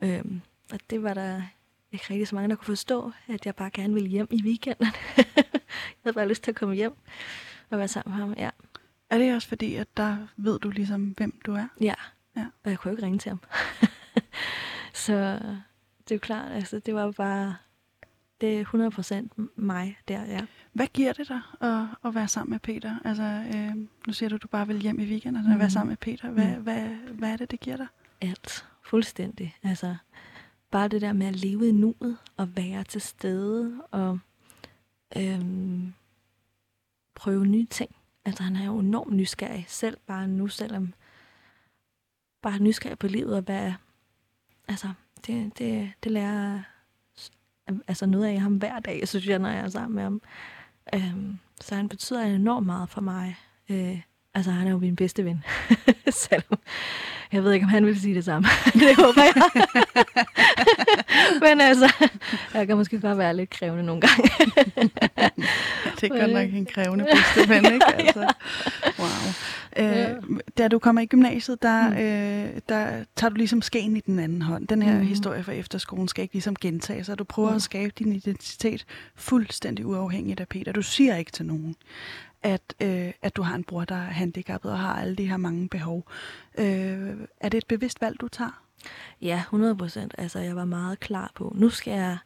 [0.02, 1.41] Øhm, og det var der
[1.91, 4.88] ikke rigtig så mange, der kunne forstå, at jeg bare gerne ville hjem i weekenden.
[5.17, 5.26] jeg
[6.04, 6.93] havde bare lyst til at komme hjem
[7.69, 8.50] og være sammen med ham, ja.
[9.10, 11.67] Er det også fordi, at der ved du ligesom, hvem du er?
[11.82, 11.95] Ja,
[12.38, 12.45] ja.
[12.63, 13.39] og jeg kunne jo ikke ringe til ham.
[15.06, 15.39] så
[16.04, 17.56] det er jo klart, altså det var bare
[18.41, 20.45] det er 100% mig der, ja.
[20.76, 22.96] Hvad giver det dig at, at være sammen med Peter?
[23.06, 23.76] Altså, øh,
[24.08, 25.70] nu siger du, at du bare vil hjem i weekenden og være mhm.
[25.70, 26.30] sammen med Peter.
[26.30, 26.64] Hvad, mm.
[26.64, 26.82] hvad,
[27.14, 27.88] hvad er det, det giver dig?
[28.22, 28.66] Alt.
[28.84, 29.56] Fuldstændig.
[29.64, 29.96] Altså,
[30.72, 34.20] bare det der med at leve i nuet og være til stede og
[35.18, 35.94] øhm,
[37.16, 37.96] prøve nye ting.
[38.26, 40.94] Altså, han er jo enormt nysgerrig selv, bare nu, selvom
[42.42, 43.74] bare nysgerrig på livet og hvad...
[44.68, 44.88] Altså,
[45.28, 46.62] det, det, det lærer
[47.88, 50.22] altså noget af ham hver dag, synes jeg, når jeg er sammen med ham.
[50.96, 53.36] Øhm, så han betyder enormt meget for mig.
[53.70, 54.02] Øh,
[54.36, 55.43] altså, han er jo min bedste ven.
[56.30, 56.60] Selvom
[57.36, 58.48] jeg ved ikke, om han vil sige det samme.
[58.74, 59.34] det håber jeg.
[61.41, 61.93] Men altså,
[62.54, 64.24] jeg kan måske bare være lidt krævende nogle gange.
[66.02, 67.95] det er godt nok en krævende bedste ven, ikke?
[67.95, 68.34] Altså,
[69.00, 69.08] wow.
[69.78, 71.95] Øh, da du kommer i gymnasiet, der, mm.
[71.95, 74.67] øh, der tager du ligesom skeen i den anden hånd.
[74.67, 75.06] Den her mm.
[75.06, 77.19] historie fra efterskolen skal ikke ligesom gentage sig.
[77.19, 77.56] Du prøver mm.
[77.56, 80.71] at skabe din identitet fuldstændig uafhængigt af Peter.
[80.71, 81.76] Du siger ikke til nogen,
[82.46, 85.38] at, øh, at du har en bror, der er handicappet og har alle de her
[85.38, 86.08] mange behov.
[86.58, 88.62] Øh, er det et bevidst valg, du tager?
[89.22, 90.16] Ja, 100 procent.
[90.18, 92.18] Altså, jeg var meget klar på, nu skal jeg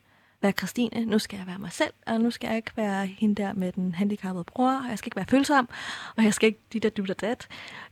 [0.41, 3.35] være Christine, nu skal jeg være mig selv, og nu skal jeg ikke være hende
[3.35, 5.69] der med den handicappede bror, og jeg skal ikke være følsom,
[6.17, 7.47] og jeg skal ikke dit der dut og dat.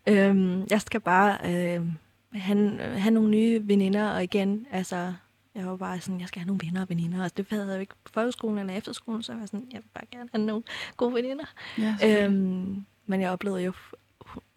[0.08, 1.86] Øhm, jeg skal bare øh,
[2.34, 5.14] have, have nogle nye veninder, og igen, altså,
[5.58, 7.24] jeg var bare sådan, jeg skal have nogle venner og veninder.
[7.24, 9.82] Altså, det havde jeg jo ikke på folkeskolen eller efterskolen, så jeg var sådan, jeg
[9.82, 10.64] vil bare gerne have nogle
[10.98, 11.46] gode veninder.
[11.78, 13.74] Ja, øhm, men jeg oplevede jo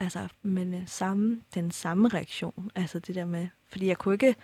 [0.00, 2.70] altså, med samme, den samme reaktion.
[2.74, 4.34] Altså det der med, fordi jeg kunne ikke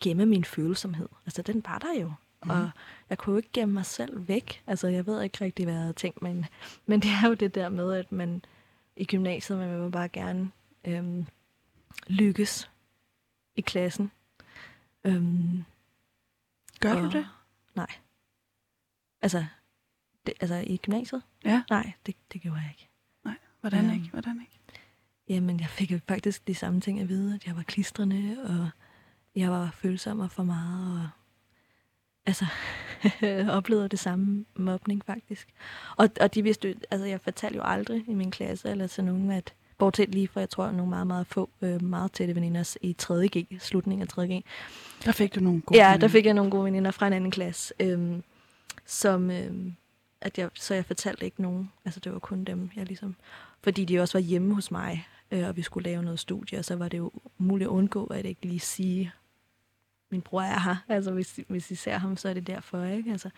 [0.00, 1.08] gemme min følsomhed.
[1.26, 2.12] Altså den var der jo.
[2.44, 2.50] Mm.
[2.50, 2.70] Og
[3.10, 4.62] jeg kunne ikke gemme mig selv væk.
[4.66, 6.46] Altså jeg ved ikke rigtig, hvad jeg havde tænkt, men,
[6.86, 8.44] men det er jo det der med, at man
[8.96, 10.50] i gymnasiet, man vil bare gerne
[10.84, 11.26] øhm,
[12.06, 12.70] lykkes
[13.56, 14.10] i klassen.
[15.04, 15.64] Øhm,
[16.82, 17.28] Gør og, du det?
[17.74, 17.86] Nej.
[19.22, 19.44] Altså,
[20.26, 21.22] det, altså i gymnasiet?
[21.44, 21.62] Ja.
[21.70, 22.88] Nej, det, det gjorde jeg ikke.
[23.24, 24.10] Nej, hvordan øhm, ikke?
[24.10, 24.60] Hvordan ikke?
[25.28, 28.70] Jamen, jeg fik jo faktisk de samme ting at vide, at jeg var klistrende, og
[29.34, 31.08] jeg var følsom for meget, og
[32.26, 32.46] altså,
[33.56, 35.48] oplevede det samme mobning faktisk.
[35.96, 39.30] Og, og de vidste altså jeg fortalte jo aldrig i min klasse, eller til nogen,
[39.30, 42.96] at bortset lige fra, jeg tror, nogle meget, meget få, øh, meget tætte veninder i
[43.02, 44.44] 3.G, slutningen af 3.G.
[45.04, 47.30] Der fik du nogle gode Ja, der fik jeg nogle gode veninder fra en anden
[47.30, 48.20] klasse, øh,
[48.86, 49.72] som, øh,
[50.20, 53.14] at jeg, så jeg fortalte ikke nogen, altså det var kun dem, jeg ligesom,
[53.62, 56.64] fordi de også var hjemme hos mig, øh, og vi skulle lave noget studie, og
[56.64, 59.12] så var det jo muligt at undgå, at jeg ikke lige sige,
[60.10, 63.10] min bror er her, altså hvis, hvis I ser ham, så er det derfor, ikke?
[63.10, 63.30] Altså,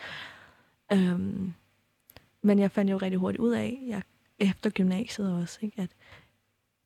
[0.93, 1.53] øhm,
[2.43, 4.03] men jeg fandt jo rigtig hurtigt ud af, jeg,
[4.39, 5.83] efter gymnasiet også, ikke?
[5.83, 5.91] at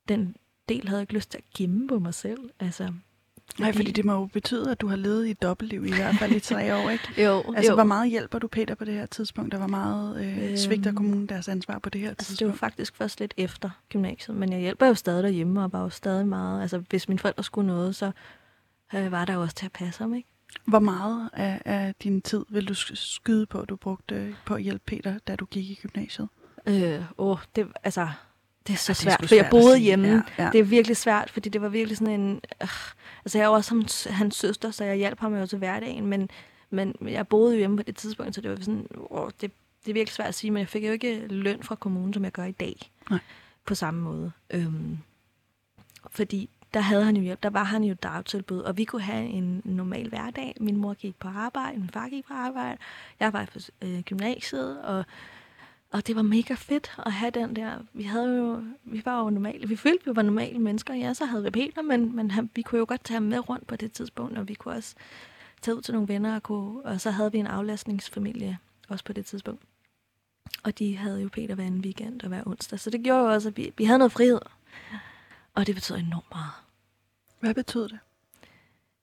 [0.09, 0.37] den
[0.69, 2.51] del havde jeg ikke lyst til at gemme på mig selv.
[2.61, 2.93] Altså,
[3.51, 3.63] fordi...
[3.63, 6.15] Nej, fordi det må jo betyde, at du har levet i et dobbeltliv i hvert
[6.15, 7.05] fald i tre år, ikke?
[7.25, 7.75] jo, Altså, jo.
[7.75, 9.53] hvor meget hjælper du Peter på det her tidspunkt?
[9.53, 12.39] Der var meget øh, øhm, svigter kommunen deres ansvar på det her altså, tidspunkt?
[12.39, 15.83] det var faktisk først lidt efter gymnasiet, men jeg hjælper jo stadig derhjemme, og var
[15.83, 16.63] jo stadig meget...
[16.63, 18.11] Altså, hvis mine forældre skulle noget, så
[18.95, 20.29] øh, var der jo også til at passe ham, ikke?
[20.65, 24.63] Hvor meget af, af din tid vil du skyde på, at du brugte på at
[24.63, 26.29] hjælpe Peter, da du gik i gymnasiet?
[26.67, 28.09] Øh, åh, det, altså,
[28.69, 30.09] det er så det er svært, for jeg boede hjemme.
[30.09, 30.51] Ja, ja.
[30.51, 32.41] Det er virkelig svært, fordi det var virkelig sådan en...
[32.63, 32.69] Øh,
[33.25, 36.31] altså, jeg er også hans, hans søster, så jeg hjalp ham jo til hverdagen, men,
[36.71, 38.87] men jeg boede hjemme på det tidspunkt, så det var sådan...
[39.11, 39.53] Åh, det,
[39.85, 42.25] det er virkelig svært at sige, men jeg fik jo ikke løn fra kommunen, som
[42.25, 42.91] jeg gør i dag.
[43.11, 43.19] Nej.
[43.67, 44.33] På samme måde.
[44.51, 44.99] Øhm,
[46.11, 49.27] fordi der havde han jo hjælp, der var han jo dagtilbud, og vi kunne have
[49.27, 50.57] en normal hverdag.
[50.61, 52.79] Min mor gik på arbejde, min far gik på arbejde,
[53.21, 55.05] jeg var på øh, gymnasiet, og
[55.91, 57.79] og det var mega fedt at have den der.
[57.93, 59.69] Vi havde jo, vi var jo normale.
[59.69, 60.95] Vi følte, vi var normale mennesker.
[60.95, 63.49] Ja, så havde vi Peter, men, men han, vi kunne jo godt tage ham med
[63.49, 64.95] rundt på det tidspunkt, og vi kunne også
[65.63, 68.59] tage ud til nogle venner, og, kunne, og så havde vi en aflastningsfamilie
[68.89, 69.63] også på det tidspunkt.
[70.63, 72.81] Og de havde jo Peter hver anden weekend og hver onsdag.
[72.81, 74.41] Så det gjorde jo også, at vi, vi havde noget frihed.
[75.55, 76.51] Og det betød enormt meget.
[77.41, 77.99] Hvad betød det?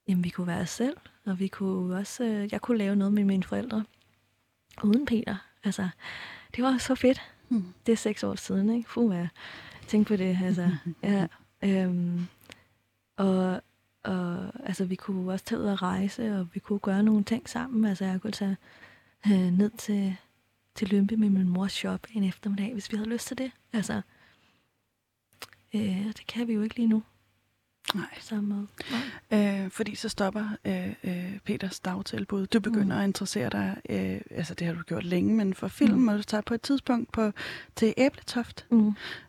[0.08, 3.14] Jamen, vi kunne være os selv, og vi kunne også, øh, jeg kunne lave noget
[3.14, 3.84] med mine forældre,
[4.84, 5.36] uden Peter.
[5.64, 5.90] Altså,
[6.56, 7.22] det var så fedt.
[7.48, 7.74] Hmm.
[7.86, 8.90] Det er seks år siden, ikke?
[8.90, 9.28] Fuh, hvad
[9.88, 10.72] tænk på det, altså.
[11.04, 11.28] ja,
[11.64, 12.28] øhm,
[13.18, 13.62] og,
[14.04, 17.50] og altså, vi kunne også tage ud og rejse, og vi kunne gøre nogle ting
[17.50, 17.86] sammen.
[17.86, 18.58] Altså, jeg kunne tage
[19.28, 20.16] øh, ned til,
[20.76, 23.52] til Lømpe med min mors shop en eftermiddag, hvis vi havde lyst til det.
[23.74, 24.02] Altså,
[25.74, 27.04] øh, det kan vi jo ikke lige nu.
[27.94, 28.06] Nej.
[28.16, 28.68] På samme måde.
[29.32, 29.64] Nej.
[29.64, 32.48] Øh, fordi så stopper øh, øh, Peters dagtilbud.
[32.48, 33.02] Du begynder Mm.
[33.02, 36.08] at interessere dig, øh, altså det har du gjort længe, men for film, Mm.
[36.08, 37.32] og du tager på et tidspunkt på,
[37.76, 38.66] til Æbletoft.
[38.72, 38.88] Mm.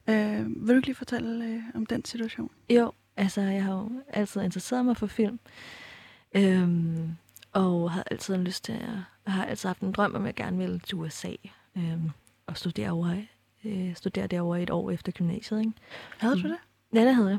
[0.09, 2.51] Øh, vil du ikke lige fortælle øh, om den situation?
[2.71, 5.39] Jo, altså jeg har jo altid interesseret mig for film.
[6.35, 7.17] Øhm,
[7.53, 8.89] og har altid lyst til at...
[9.33, 11.33] Har altid haft en drøm om, at jeg gerne ville til USA.
[11.77, 12.11] Øhm,
[12.47, 13.17] og studere, over,
[13.65, 15.61] øh, studere derovre et år efter gymnasiet.
[15.61, 15.73] Ikke?
[16.19, 16.43] Havde Mm.
[16.43, 16.57] du det?
[16.95, 17.39] Ja, det havde jeg.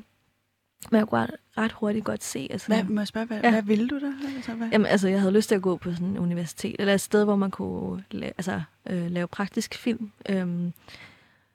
[0.92, 2.48] Men jeg kunne ret, ret hurtigt godt se...
[2.52, 3.52] Altså, Hvad, må jeg spørge, hvad, ja.
[3.52, 4.14] Hvad ville du der?
[4.36, 4.70] Altså, hvad?
[4.72, 7.24] Jamen, altså, jeg havde lyst til at gå på sådan en universitet, eller et sted,
[7.24, 10.74] hvor man kunne la- altså, øh, lave praktisk film, øhm,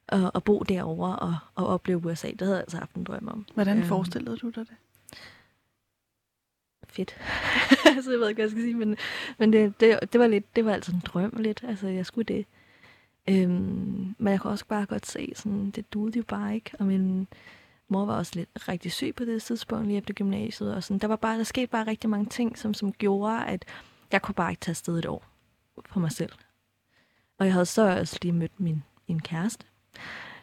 [0.08, 2.28] og, og bo derovre og, og opleve USA.
[2.30, 3.46] Det havde jeg altså haft en drøm om.
[3.54, 3.86] Hvordan Øhm.
[3.86, 4.76] forestillede du dig det?
[6.88, 7.16] fedt.
[7.96, 8.96] altså, jeg ved ikke, hvad jeg skal sige, men,
[9.38, 11.64] men det, det, det, var lidt, det var altså en drøm lidt.
[11.68, 12.46] Altså, jeg skulle det.
[13.28, 16.70] Øhm, men jeg kunne også bare godt se, sådan, det duede jo bare ikke.
[16.78, 17.28] Og min
[17.88, 20.74] mor var også lidt rigtig syg på det tidspunkt, lige efter gymnasiet.
[20.74, 20.98] Og sådan.
[20.98, 23.64] Der, var bare, der skete bare rigtig mange ting, som, som gjorde, at
[24.12, 25.24] jeg kunne bare ikke tage afsted et år
[25.86, 26.32] for mig selv.
[27.38, 29.66] Og jeg havde så også lige mødt min, min kæreste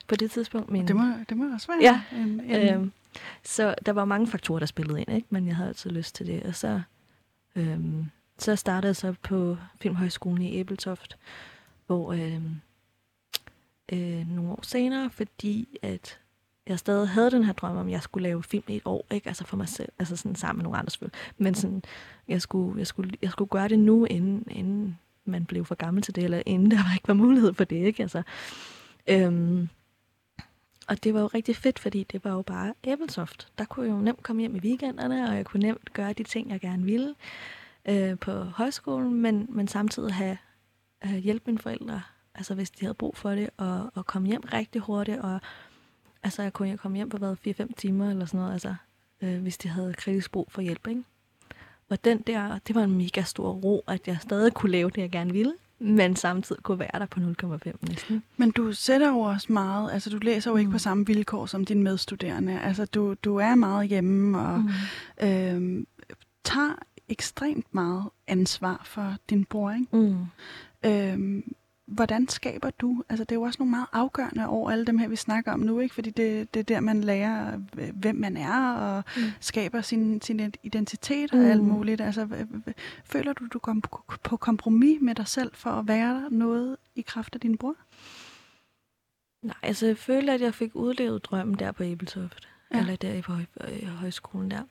[0.07, 0.71] på det tidspunkt.
[0.71, 2.91] Min, Det må, det må også være Ja, en, en, Øhm,
[3.43, 5.27] så der var mange faktorer, der spillede ind, ikke?
[5.29, 6.43] men jeg havde altid lyst til det.
[6.43, 6.81] Og så,
[7.55, 8.05] øhm,
[8.37, 11.17] så startede jeg så på Filmhøjskolen i Æbeltoft,
[11.87, 12.61] hvor øhm,
[13.91, 16.19] øh, nogle år senere, fordi at
[16.69, 19.05] jeg stadig havde den her drøm om, at jeg skulle lave film i et år,
[19.11, 19.27] ikke?
[19.27, 21.19] Altså for mig selv, altså sådan sammen med nogle andre selvfølgelig.
[21.37, 21.83] Men sådan,
[22.27, 26.03] jeg skulle, jeg skulle, jeg skulle gøre det nu, inden, inden man blev for gammel
[26.03, 28.03] til det, eller inden der ikke var mulighed for det, ikke?
[28.03, 28.21] Altså,
[29.07, 29.69] øhm,
[30.87, 33.47] og det var jo rigtig fedt, fordi det var jo bare Applesoft.
[33.57, 36.23] Der kunne jeg jo nemt komme hjem i weekenderne, og jeg kunne nemt gøre de
[36.23, 37.15] ting, jeg gerne ville
[37.85, 40.37] øh, på højskolen, men, men samtidig have
[41.05, 42.01] øh, hjælp mine forældre,
[42.35, 45.41] altså hvis de havde brug for det, og, og komme hjem rigtig hurtigt, og
[46.23, 48.75] altså jeg kunne komme hjem på hvad, 4-5 timer eller sådan noget, altså
[49.21, 51.03] øh, hvis de havde kritisk brug for hjælp, ikke?
[51.89, 55.01] Og den der, det var en mega stor ro, at jeg stadig kunne lave det,
[55.01, 58.23] jeg gerne ville, men samtidig kunne være der på 0,5 næsten.
[58.37, 60.71] Men du sætter jo også meget, altså du læser jo ikke Mm.
[60.71, 62.59] på samme vilkår som dine medstuderende.
[62.61, 65.27] Altså du, du er meget hjemme og Mm.
[65.27, 65.87] øhm,
[66.43, 66.75] tager
[67.09, 69.97] ekstremt meget ansvar for din bror, ikke?
[69.97, 70.25] Mm.
[70.85, 71.53] Øhm,
[71.89, 75.07] hvordan skaber du, altså det er jo også nogle meget afgørende over alle dem her,
[75.07, 75.95] vi snakker om nu, ikke?
[75.95, 79.21] Fordi det, det er der, man lærer, øh, hvem man er, og Mm.
[79.39, 81.45] skaber sin, sin identitet og Mm.
[81.45, 82.01] alt muligt.
[82.01, 82.27] Altså,
[83.05, 87.35] føler du, du kom på- kompromis med dig selv for at være noget i kraft
[87.35, 87.75] af din bror?
[89.43, 92.47] Nej, altså jeg følte, at jeg fik udlevet drømmen der på Æbeltoft.
[92.71, 92.77] Ja.
[92.77, 92.81] Ja.
[92.81, 93.41] Eller der i, høj,
[93.81, 94.61] i højskolen der.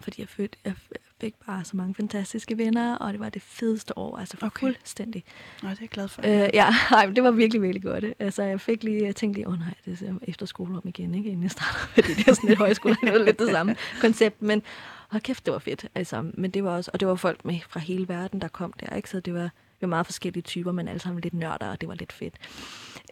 [0.00, 0.74] Fordi jeg, følte, jeg
[1.20, 4.60] fik bare så mange fantastiske venner, og det var det fedeste år, altså Okay.
[4.60, 5.24] fuldstændig.
[5.62, 6.22] Nå, det er jeg glad for.
[6.24, 8.04] Øh, ja, ej, men det var virkelig, virkelig godt.
[8.18, 11.14] Altså jeg fik lige, jeg tænkte lige, åh oh, nej, det er efter skolerum igen,
[11.14, 13.76] ikke, inden jeg starter, fordi det er sådan lidt højskole, det var lidt det samme
[14.00, 14.62] koncept, men
[15.08, 15.86] hold kæft, det var fedt.
[15.94, 18.72] Altså, men det var også, og det var folk med fra hele verden, der kom
[18.72, 21.70] der, ikke, så det var, det var meget forskellige typer, men alle sammen lidt nørder,
[21.70, 22.34] og det var lidt fedt.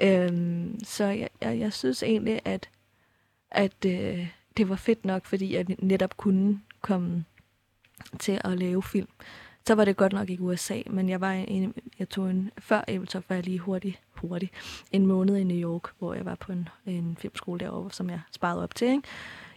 [0.02, 2.68] Øhm, så jeg, jeg, jeg synes egentlig, at,
[3.50, 7.24] at øh, det var fedt nok, fordi jeg netop kunne komme
[8.18, 9.08] til at lave film.
[9.66, 12.84] Så var det godt nok ikke USA, men jeg var en, jeg tog en, før
[12.88, 14.52] Æbeltoft var jeg lige hurtigt, hurtigt,
[14.92, 18.20] en måned i New York, hvor jeg var på en, en filmskole derovre, som jeg
[18.32, 19.02] sparede op til, ikke?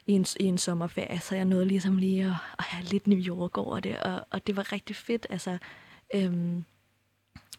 [0.07, 3.19] I, en, i en sommerferie, så jeg nåede ligesom lige at, at have lidt New
[3.19, 5.57] York over det, og, og det var rigtig fedt, altså,
[6.15, 6.65] øhm,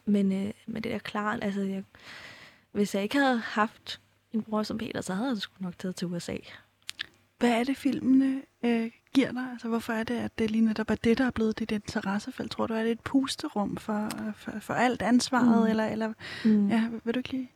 [0.05, 1.85] men, øh, men det er klart, altså, jeg,
[2.72, 4.01] hvis jeg ikke havde haft
[4.32, 6.37] en bror som Peter, så havde jeg sgu nok taget til USA.
[7.49, 9.47] Hvad er det, filmene øh, giver dig?
[9.53, 12.51] Altså, hvorfor er det, at det lige netop er det, der er blevet dit interessefelt?
[12.51, 15.62] Tror du, er det et pusterum for, for, for alt ansvaret?
[15.64, 15.70] Mm.
[15.70, 16.12] Eller, eller,
[16.45, 16.68] Mm.
[16.68, 17.51] ja, vil du ikke lige?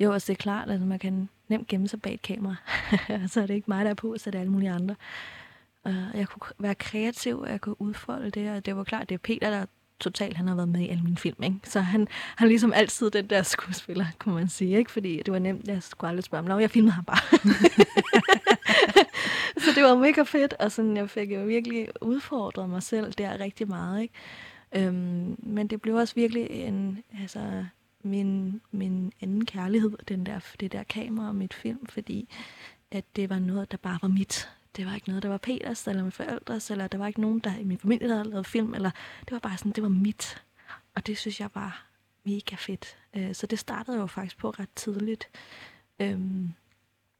[0.00, 2.54] Jo, altså det er klart, at man kan nemt gemme sig bag et kamera.
[3.32, 4.94] så er det ikke mig, der er på, så er det alle mulige andre.
[5.84, 9.14] Uh, jeg kunne være kreativ, og jeg kunne udfolde det, og det var klart, det
[9.14, 9.66] er Peter, der
[10.00, 11.56] totalt, han har været med i alle mine film, ikke?
[11.64, 14.90] Så han, han er ligesom altid den der skuespiller, kunne man sige, ikke?
[14.90, 17.38] Fordi det var nemt, jeg skulle aldrig spørge ham, "Nå, jeg filmede ham bare.
[19.76, 23.68] det var mega fedt, og sådan, jeg fik jo virkelig udfordret mig selv der rigtig
[23.68, 24.14] meget, ikke?
[24.76, 27.64] Øhm, men det blev også virkelig en, altså,
[28.02, 32.28] min, min anden kærlighed, den der, det der kamera og mit film, fordi
[32.90, 34.48] at det var noget, der bare var mit.
[34.76, 37.38] Det var ikke noget, der var Peters eller mine forældres, eller der var ikke nogen,
[37.38, 39.88] der i min familie, der havde lavet film, eller det var bare sådan, det var
[39.88, 40.42] mit.
[40.94, 41.86] Og det synes jeg var
[42.24, 42.96] mega fedt.
[43.16, 45.28] Øh, så det startede jo faktisk på ret tidligt.
[46.00, 46.52] Øhm,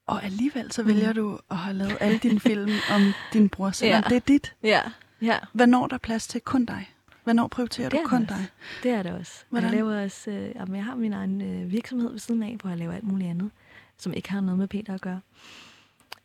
[0.07, 1.15] og alligevel så vælger mm.
[1.15, 3.03] du at have lavet alle dine film om
[3.33, 4.09] din bror, selvom ja.
[4.09, 4.55] det er dit.
[4.63, 4.81] Ja.
[5.23, 5.39] ja.
[5.53, 6.91] Hvornår der er plads til kun dig?
[7.25, 8.35] Hvornår prioriterer du kun også.
[8.35, 8.47] dig?
[8.83, 9.45] Det er det også.
[9.49, 9.71] Hvordan?
[9.71, 12.79] Jeg, laver også øh, jeg har min egen øh, virksomhed ved siden af, hvor jeg
[12.79, 13.51] laver alt muligt andet,
[13.97, 15.21] som ikke har noget med Peter at gøre.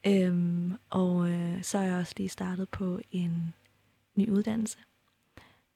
[0.08, 3.54] Øhm, og øh, så er jeg også lige startet på en
[4.16, 4.78] ny uddannelse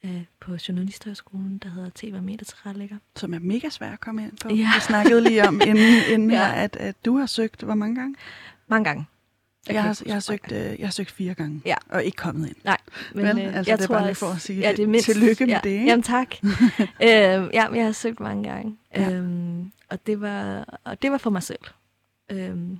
[0.05, 2.97] øh, på Journalisthøjskolen, der hedder TV Meter tilrettelægger.
[3.15, 4.49] Som er mega svært at komme ind på.
[4.49, 4.71] Ja.
[4.75, 6.37] Vi snakkede lige om inden, inden ja.
[6.37, 8.15] her, at, at du har søgt, hvor mange gange?
[8.67, 9.05] Mange gange.
[9.67, 11.75] Jeg, jeg, har, jeg, har søgt, øh, jeg har søgt fire gange, ja.
[11.89, 12.55] og ikke kommet ind.
[12.63, 12.77] Nej,
[13.13, 13.39] men Vel?
[13.39, 15.05] Øh, altså, jeg det er tror bare lige for at sige ja, det er mindst,
[15.05, 15.59] tillykke med ja.
[15.63, 15.69] det.
[15.69, 15.85] Ikke?
[15.85, 16.35] Jamen tak.
[16.43, 19.11] øhm, ja, jeg har søgt mange gange, ja.
[19.11, 21.59] øhm, og, det var, og det var for mig selv.
[22.31, 22.79] Øhm,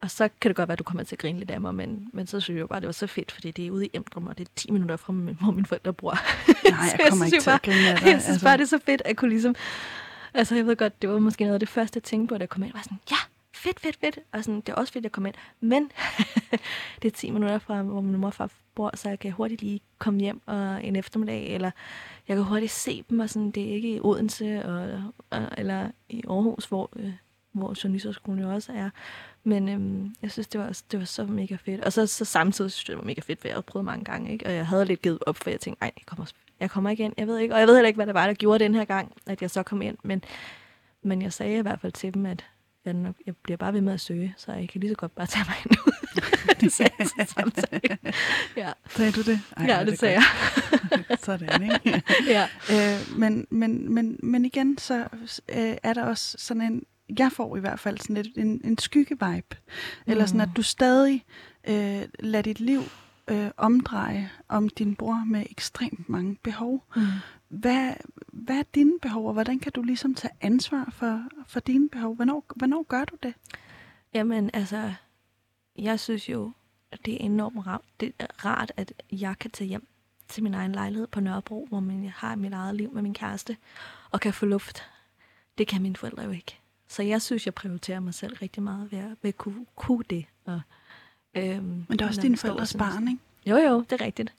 [0.00, 1.74] og så kan det godt være, at du kommer til at grine lidt af mig,
[1.74, 3.70] men, men så synes jeg jo bare, at det var så fedt, fordi det er
[3.70, 6.10] ude i Emdrum, og det er 10 minutter fra, hvor mine forældre bor.
[6.10, 8.06] Nej, jeg kommer jeg ikke til at grine af dig.
[8.06, 8.46] Jeg synes altså.
[8.46, 9.54] bare, det er så fedt at kunne ligesom...
[10.34, 12.42] Altså, jeg ved godt, det var måske noget af det første, jeg tænkte på, da
[12.42, 12.72] jeg kom ind.
[12.72, 13.16] var sådan, ja,
[13.54, 14.18] fedt, fedt, fedt.
[14.32, 15.34] Og sådan, det er også fedt, at jeg kom ind.
[15.60, 15.90] Men
[17.02, 19.62] det er 10 minutter fra, hvor min mor og far bor, så jeg kan hurtigt
[19.62, 21.70] lige komme hjem og en eftermiddag, eller
[22.28, 25.90] jeg kan hurtigt se dem, og sådan, det er ikke i Odense og, og, eller
[26.08, 27.12] i Aarhus, hvor, øh,
[27.52, 28.90] hvor journalisterskolen jo også er.
[29.48, 31.84] Men øhm, jeg synes, det var, det var så mega fedt.
[31.84, 34.04] Og så, så samtidig synes jeg, det var mega fedt, for jeg havde prøvet mange
[34.04, 34.32] gange.
[34.32, 34.46] Ikke?
[34.46, 36.26] Og jeg havde lidt givet op, for jeg tænkte, nej, jeg kommer,
[36.60, 37.12] jeg kommer ikke ind.
[37.16, 38.84] Jeg ved ikke, og jeg ved heller ikke, hvad det var, der gjorde den her
[38.84, 39.96] gang, at jeg så kom ind.
[40.02, 40.24] Men,
[41.02, 42.44] men jeg sagde i hvert fald til dem, at
[42.84, 45.14] jeg, nok, jeg bliver bare ved med at søge, så jeg kan lige så godt
[45.14, 45.92] bare tage mig ind ud.
[46.60, 47.98] det sagde jeg samtidig.
[48.56, 48.72] Ja.
[48.88, 49.40] Sagde du det?
[49.56, 51.18] Ej, ja, det, det sagde jeg.
[51.24, 52.02] Sådan, ikke?
[52.26, 52.48] ja.
[52.72, 55.08] Øh, men, men, men, men igen, så
[55.48, 56.82] øh, er der også sådan en
[57.18, 59.56] jeg får i hvert fald sådan lidt en, en skyggevibe.
[59.56, 60.10] Mm.
[60.10, 61.24] Eller sådan, at du stadig
[61.68, 62.80] øh, lader dit liv
[63.28, 66.84] øh, omdreje om din bror med ekstremt mange behov.
[66.96, 67.02] Mm.
[67.48, 67.92] Hvad,
[68.32, 72.14] hvad er dine behov, og hvordan kan du ligesom tage ansvar for, for dine behov?
[72.14, 73.34] Hvornår, hvornår gør du det?
[74.14, 74.92] Jamen, altså,
[75.78, 76.52] jeg synes jo,
[76.92, 79.86] at det er enormt rart, det er rart, at jeg kan tage hjem
[80.28, 83.56] til min egen lejlighed på Nørrebro, hvor jeg har mit eget liv med min kæreste,
[84.10, 84.82] og kan få luft.
[85.58, 86.58] Det kan mine forældre jo ikke.
[86.88, 90.04] Så jeg synes, jeg prioriterer mig selv rigtig meget ved at, ved at kunne, kunne
[90.10, 90.24] det.
[90.44, 90.60] Og,
[91.34, 93.20] øhm, Men det er også dine forældres barn, ikke?
[93.46, 94.34] Jo, jo, det er rigtigt.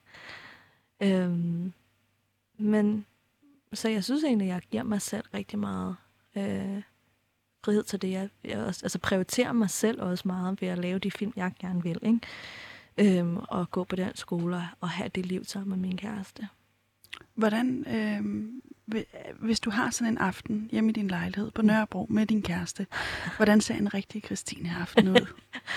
[1.00, 1.72] Øhm,
[2.58, 3.06] men
[3.72, 5.96] så jeg synes egentlig, at jeg giver mig selv rigtig meget
[6.36, 6.82] øh,
[7.64, 8.10] frihed til det.
[8.10, 11.52] Jeg, jeg også, altså prioriterer mig selv også meget ved at lave de film, jeg
[11.60, 11.98] gerne vil.
[12.02, 13.18] Ikke?
[13.18, 16.48] Øhm, og gå på den skole og have det liv sammen med min kæreste.
[17.34, 18.48] Hvordan, øh,
[19.38, 22.86] hvis du har sådan en aften hjemme i din lejlighed på Nørrebro med din kæreste,
[23.36, 25.26] hvordan ser en rigtig Christine aften ud?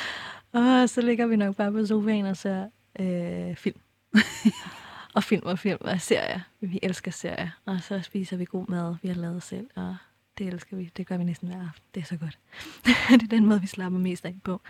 [0.60, 3.80] og så ligger vi nok bare på sofaen og ser øh, film.
[5.16, 6.40] og film og film og serier.
[6.60, 7.50] Vi elsker serier.
[7.66, 9.96] Og så spiser vi god mad, vi har lavet selv, og
[10.38, 10.92] det elsker vi.
[10.98, 11.86] Det gør vi næsten hver aften.
[11.96, 12.40] Det er så godt.
[13.20, 14.62] det er den måde, vi slapper mest af på.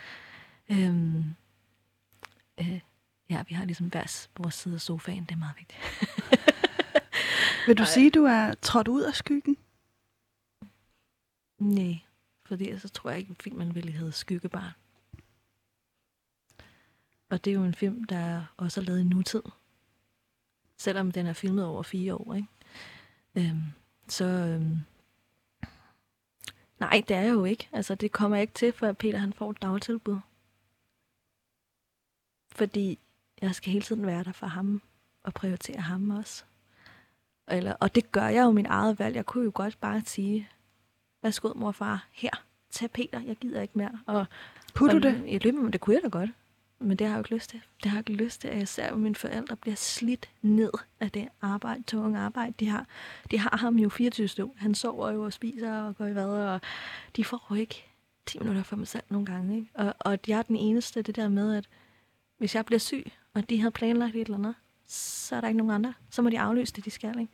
[0.69, 1.35] Øhm,
[2.59, 2.79] øh,
[3.29, 5.23] ja, vi har ligesom hver vores side af sofaen.
[5.23, 6.49] Det er meget vigtigt.
[7.67, 7.89] Vil du Ej.
[7.89, 9.57] sige, du er trådt ud af skyggen?
[11.59, 11.99] Nej,
[12.45, 14.71] fordi så tror jeg ikke, at filmen ville hedde Skyggebarn.
[17.29, 19.41] Og det er jo en film, der også er lavet i nutid.
[20.77, 22.47] Selvom den er filmet over fire år, ikke?
[23.35, 23.63] Øhm,
[24.07, 24.77] så øhm,
[26.79, 27.69] nej, det er jo ikke.
[27.71, 30.19] Altså, det kommer ikke til, for Peter han får et dagtilbud.
[32.51, 32.99] Fordi
[33.41, 34.81] jeg skal hele tiden være der for ham
[35.23, 36.43] og prioritere ham også.
[37.47, 39.15] Eller, og det gør jeg jo min eget valg.
[39.15, 40.49] Jeg kunne jo godt bare sige,
[41.23, 42.31] værsgo mor og far, her,
[42.71, 43.99] tag Peter, jeg gider ikke mere.
[44.05, 44.25] Og,
[44.73, 45.43] kunne og, du det?
[45.45, 46.29] Jeg men det kunne jeg da godt.
[46.79, 47.61] Men det har jeg jo ikke lyst til.
[47.83, 50.71] Det har jeg ikke lyst til, at jeg ser, at mine forældre bliver slidt ned
[50.99, 52.85] af det arbejde, tunge arbejde, de har.
[53.31, 54.53] De har ham jo 24 støv.
[54.57, 56.61] Han sover jo og spiser og går i hvad, og
[57.15, 57.85] de får jo ikke
[58.25, 59.55] 10 minutter for mig selv nogle gange.
[59.55, 59.69] Ikke?
[59.73, 61.69] Og, og jeg er den eneste, det der med, at
[62.37, 64.55] hvis jeg bliver syg, og de havde planlagt et eller andet,
[64.93, 65.93] så er der ikke nogen andre.
[66.09, 67.19] Så må de aflyse det, de skal.
[67.19, 67.31] Ikke?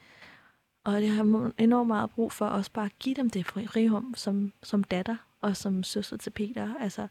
[0.84, 4.54] Og det har enormt meget brug for også bare at give dem det frirum som,
[4.64, 6.74] som datter og som søster til Peter.
[6.80, 7.08] Altså,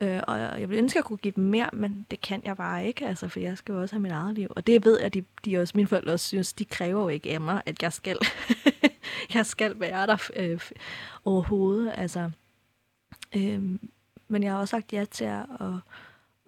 [0.00, 2.56] øh, og jeg vil ønske, at jeg kunne give dem mere, men det kan jeg
[2.56, 4.48] bare ikke, altså, for jeg skal jo også have mit eget liv.
[4.56, 7.08] Og det ved jeg, at de, de også, mine forældre også synes, de kræver jo
[7.08, 8.18] ikke af mig, at jeg skal,
[9.34, 10.60] jeg skal være der øh,
[11.24, 11.92] overhovedet.
[11.96, 12.30] Altså,
[13.36, 13.78] øh,
[14.28, 15.74] men jeg har også sagt ja til at, at,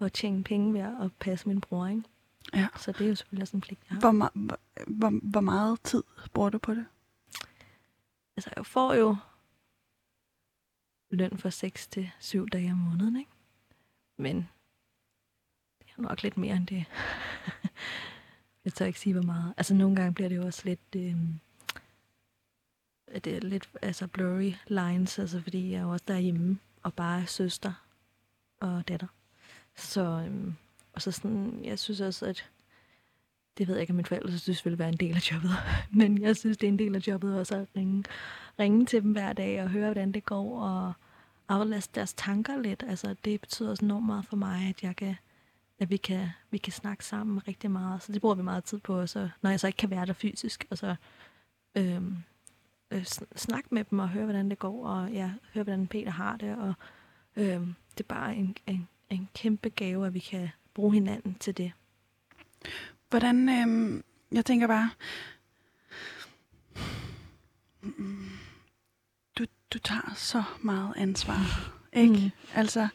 [0.05, 2.03] at tjene penge ved at passe min bror, ikke?
[2.53, 2.67] Ja.
[2.77, 3.99] Så det er jo selvfølgelig også en pligt, jeg har.
[3.99, 6.85] Hvor, hvor, hvor, hvor meget tid bruger du på det?
[8.39, 9.15] altså jeg får jo
[11.09, 13.31] løn for 6 til 7 dage om måneden, ikke?
[14.17, 14.35] Men
[15.79, 16.85] det er nok lidt mere end det.
[18.65, 19.53] jeg tør ikke sige, hvor meget.
[19.57, 20.95] Altså nogle gange bliver det jo også lidt...
[20.95, 21.15] Øh,
[23.13, 27.25] det er lidt altså blurry lines, altså fordi jeg er også derhjemme og bare er
[27.25, 27.73] søster
[28.59, 29.07] og datter.
[29.75, 30.55] Så, øhm,
[30.99, 32.49] og så sådan, jeg synes også, at
[33.57, 35.51] det ved jeg ikke, om mine forældre synes ville være en del af jobbet,
[35.99, 38.03] men jeg synes, det er en del af jobbet også at ringe,
[38.59, 40.93] ringe til dem hver dag og høre, hvordan det går, og
[41.49, 42.83] aflaste deres tanker lidt.
[42.87, 45.15] Altså, det betyder også enormt meget for mig, at jeg kan,
[45.79, 48.03] at vi kan, vi kan snakke sammen rigtig meget.
[48.03, 50.13] Så det bruger vi meget tid på, så, når jeg så ikke kan være der
[50.13, 50.65] fysisk.
[50.69, 50.95] Og så
[51.75, 52.17] øhm,
[52.91, 56.37] øh, snakke med dem og høre, hvordan det går, og ja, høre, hvordan Peter har
[56.37, 56.57] det.
[56.57, 56.73] Og
[57.35, 61.57] øhm, det er bare en, en, en kæmpe gave, at vi kan bruge hinanden til
[61.57, 61.71] det.
[63.09, 64.89] Hvordan, øhm, jeg tænker bare,
[69.37, 72.13] du, du tager så meget ansvar, ikke?
[72.13, 72.31] Mm.
[72.53, 72.87] Altså,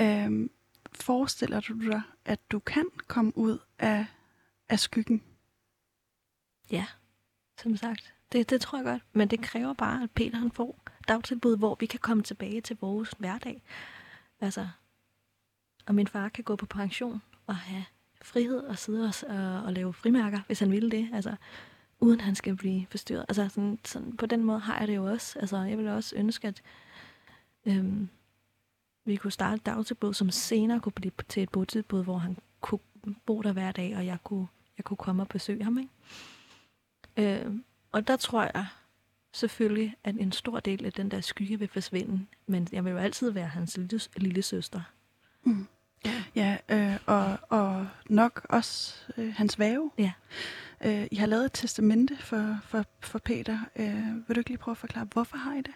[0.00, 0.50] øhm,
[0.92, 4.06] forestiller du dig, at du kan komme ud af,
[4.68, 5.22] af skyggen?
[6.70, 6.86] Ja,
[7.58, 8.14] som sagt.
[8.32, 9.02] Det, det tror jeg godt.
[9.12, 12.76] Men det kræver bare, at Peter han får dagtilbud, hvor vi kan komme tilbage til
[12.80, 13.62] vores hverdag.
[14.40, 14.68] Altså,
[15.86, 17.84] og min far kan gå på pension og have
[18.22, 21.08] frihed og sidde og, og, og lave frimærker, hvis han ville det.
[21.12, 21.36] Altså,
[22.00, 23.24] uden han skal blive forstyrret.
[23.28, 25.38] Altså, sådan, sådan, på den måde har jeg det jo også.
[25.38, 26.62] Altså, jeg vil også ønske, at
[27.66, 28.08] øhm,
[29.04, 32.80] vi kunne starte et dagtilbud, som senere kunne blive til et botilbud, hvor han kunne
[33.26, 34.46] bo der hver dag, og jeg kunne,
[34.78, 35.78] jeg kunne komme og besøge ham.
[35.78, 37.40] Ikke?
[37.44, 38.66] Øhm, og der tror jeg
[39.32, 42.26] selvfølgelig, at en stor del af den der skygge vil forsvinde.
[42.46, 44.80] Men jeg vil jo altid være hans lille, lille søster.
[45.44, 45.66] Mm.
[46.36, 49.90] Ja, øh, og, og nok også øh, hans væve.
[49.98, 50.12] Ja.
[50.84, 53.58] Øh, I har lavet et testamente for, for, for Peter.
[53.76, 55.74] Øh, vil du ikke lige prøve at forklare, hvorfor har I det?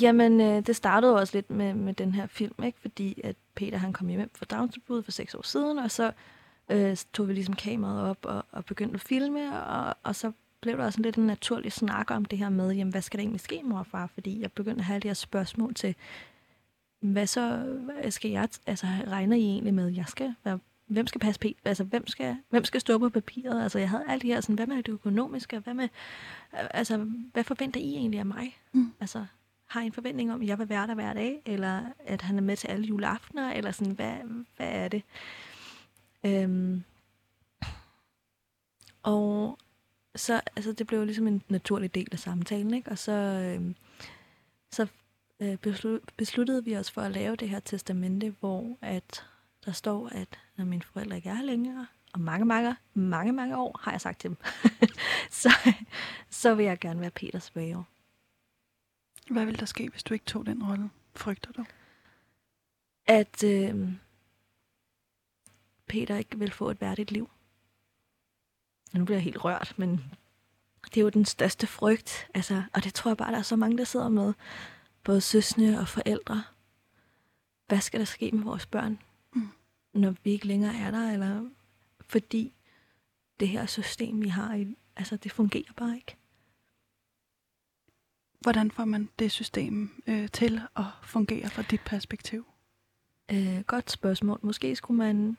[0.00, 2.78] Jamen, øh, det startede også lidt med, med den her film, ikke?
[2.80, 6.12] fordi at Peter han kom hjem fra dagtilbud for seks år siden, og så
[6.70, 10.76] øh, tog vi ligesom kameraet op og, og begyndte at filme, og, og så blev
[10.76, 13.40] der også lidt en naturlig snak om det her med, jamen, hvad skal der egentlig
[13.40, 14.06] ske, mor og far?
[14.06, 15.94] Fordi jeg begyndte at have de her spørgsmål til,
[17.00, 17.76] hvad så
[18.10, 21.84] skal jeg, altså regner I egentlig med, jeg skal være, hvem skal passe p, altså
[21.84, 23.62] hvem skal, hvem skal stå på papiret?
[23.62, 25.88] Altså jeg havde alle de her, sådan, hvad med det økonomiske, hvad med,
[26.52, 26.96] altså
[27.32, 28.58] hvad forventer I egentlig af mig?
[28.72, 28.92] Mm.
[29.00, 29.26] Altså
[29.66, 32.38] har I en forventning om, at jeg vil være der hver dag, eller at han
[32.38, 34.14] er med til alle juleaftener, eller sådan, hvad,
[34.56, 35.02] hvad er det?
[36.24, 36.82] Øhm,
[39.02, 39.58] og
[40.14, 42.90] så, altså det blev ligesom en naturlig del af samtalen, ikke?
[42.90, 43.74] Og så, øhm,
[44.70, 44.86] så
[45.40, 45.56] øh,
[46.16, 49.26] besluttede vi os for at lave det her testamente, hvor at
[49.64, 53.80] der står, at når mine forældre ikke er længere, og mange, mange, mange, mange år,
[53.82, 54.36] har jeg sagt til dem,
[55.42, 55.50] så,
[56.30, 57.84] så vil jeg gerne være Peters væve.
[59.30, 60.90] Hvad vil der ske, hvis du ikke tog den rolle?
[61.14, 61.64] Frygter du?
[63.06, 63.92] At øh,
[65.86, 67.30] Peter ikke vil få et værdigt liv.
[68.92, 70.04] Nu bliver jeg helt rørt, men
[70.84, 72.28] det er jo den største frygt.
[72.34, 74.32] Altså, og det tror jeg bare, der er så mange, der sidder med
[75.04, 76.42] både søsne og forældre.
[77.66, 78.98] Hvad skal der ske med vores børn,
[79.34, 79.48] mm.
[79.92, 81.10] når vi ikke længere er der?
[81.12, 81.50] Eller
[82.00, 82.52] fordi
[83.40, 86.16] det her system, vi har, altså det fungerer bare ikke.
[88.40, 92.46] Hvordan får man det system øh, til at fungere fra dit perspektiv?
[93.32, 94.38] Øh, godt spørgsmål.
[94.42, 95.36] Måske skulle man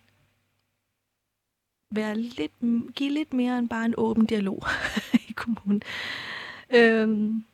[1.92, 2.52] være lidt,
[2.96, 4.64] give lidt mere end bare en åben dialog
[5.30, 5.82] i kommunen.
[6.70, 7.46] Øhm,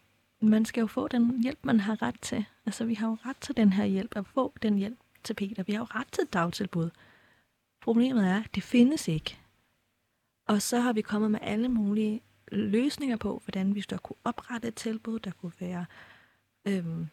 [0.42, 2.46] man skal jo få den hjælp, man har ret til.
[2.66, 5.64] Altså, vi har jo ret til den her hjælp, at få den hjælp til Peter.
[5.64, 6.90] Vi har jo ret til et dagtilbud.
[7.82, 9.38] Problemet er, at det findes ikke.
[10.48, 12.22] Og så har vi kommet med alle mulige
[12.52, 15.86] løsninger på, hvordan vi så kunne oprette et tilbud, der kunne være
[16.68, 17.08] øhm,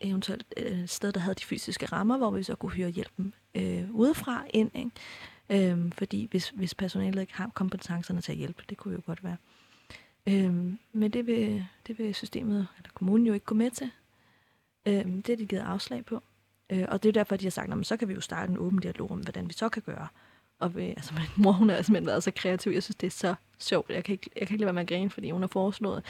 [0.00, 3.34] eventuelt øh, et sted, der havde de fysiske rammer, hvor vi så kunne hyre hjælpen
[3.54, 4.70] øh, udefra ind.
[4.74, 5.70] Ikke?
[5.70, 9.24] Øhm, fordi hvis, hvis personalet ikke har kompetencerne til at hjælpe, det kunne jo godt
[9.24, 9.36] være.
[10.30, 13.90] Øhm, men det vil, det vil systemet, eller kommunen jo ikke gå med til.
[14.86, 16.22] Øhm, det er de givet afslag på.
[16.70, 18.58] Øh, og det er derfor, de har sagt, at så kan vi jo starte en
[18.58, 20.08] åben dialog om, hvordan vi så kan gøre.
[20.58, 22.72] Og ved, altså, min mor, hun har simpelthen været så kreativ.
[22.72, 23.90] Jeg synes, det er så sjovt.
[23.90, 26.04] Jeg kan ikke, jeg kan ikke lade være med at grine, fordi hun har foreslået.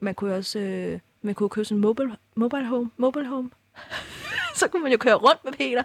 [0.00, 2.90] Man kunne også øh, man kunne købe sådan en mobile, mobile home.
[2.96, 3.50] Mobile home.
[4.60, 5.82] så kunne man jo køre rundt med Peter.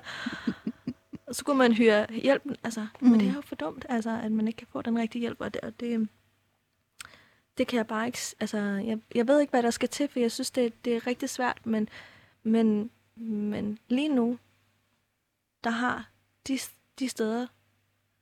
[1.28, 2.56] og så kunne man hyre hjælpen.
[2.64, 3.10] Altså, mm.
[3.10, 5.42] Men det er jo for dumt, altså, at man ikke kan få den rigtige hjælp.
[5.42, 6.08] Og det, og det,
[7.58, 8.20] det kan jeg bare ikke...
[8.40, 11.08] Altså, jeg, jeg ved ikke, hvad der skal til, for jeg synes, det, det er
[11.08, 11.90] rigtig svært, men,
[12.44, 14.40] men, men lige nu,
[15.64, 16.10] der har
[16.48, 16.60] de,
[17.00, 17.48] de steder,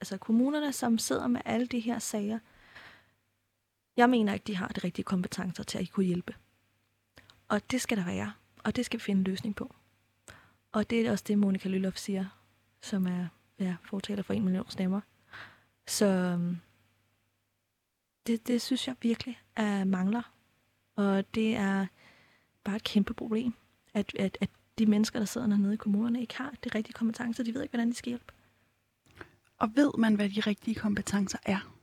[0.02, 2.40] altså kommunerne, som sidder med alle de her sager,
[3.98, 6.36] jeg mener ikke, de har de rigtige kompetencer til at kunne hjælpe.
[7.48, 9.76] Og det skal der være, og det skal vi finde en løsning på.
[10.72, 12.26] Og det er også det, Monika Lylloff siger,
[12.82, 13.28] som er
[13.60, 15.02] ja, fortaler for en million stemmer.
[15.88, 16.58] Så øhm,
[18.28, 20.34] det, det synes jeg virkelig er mangler.
[20.96, 21.86] Og det er
[22.64, 23.54] bare et kæmpe problem,
[23.94, 24.50] at, at, at
[24.80, 27.44] de mennesker, der sidder dernede i kommunerne, ikke har de rigtige kompetencer.
[27.44, 28.34] De ved ikke, hvordan de skal hjælpe.
[29.58, 31.74] Og ved man, hvad de rigtige kompetencer er?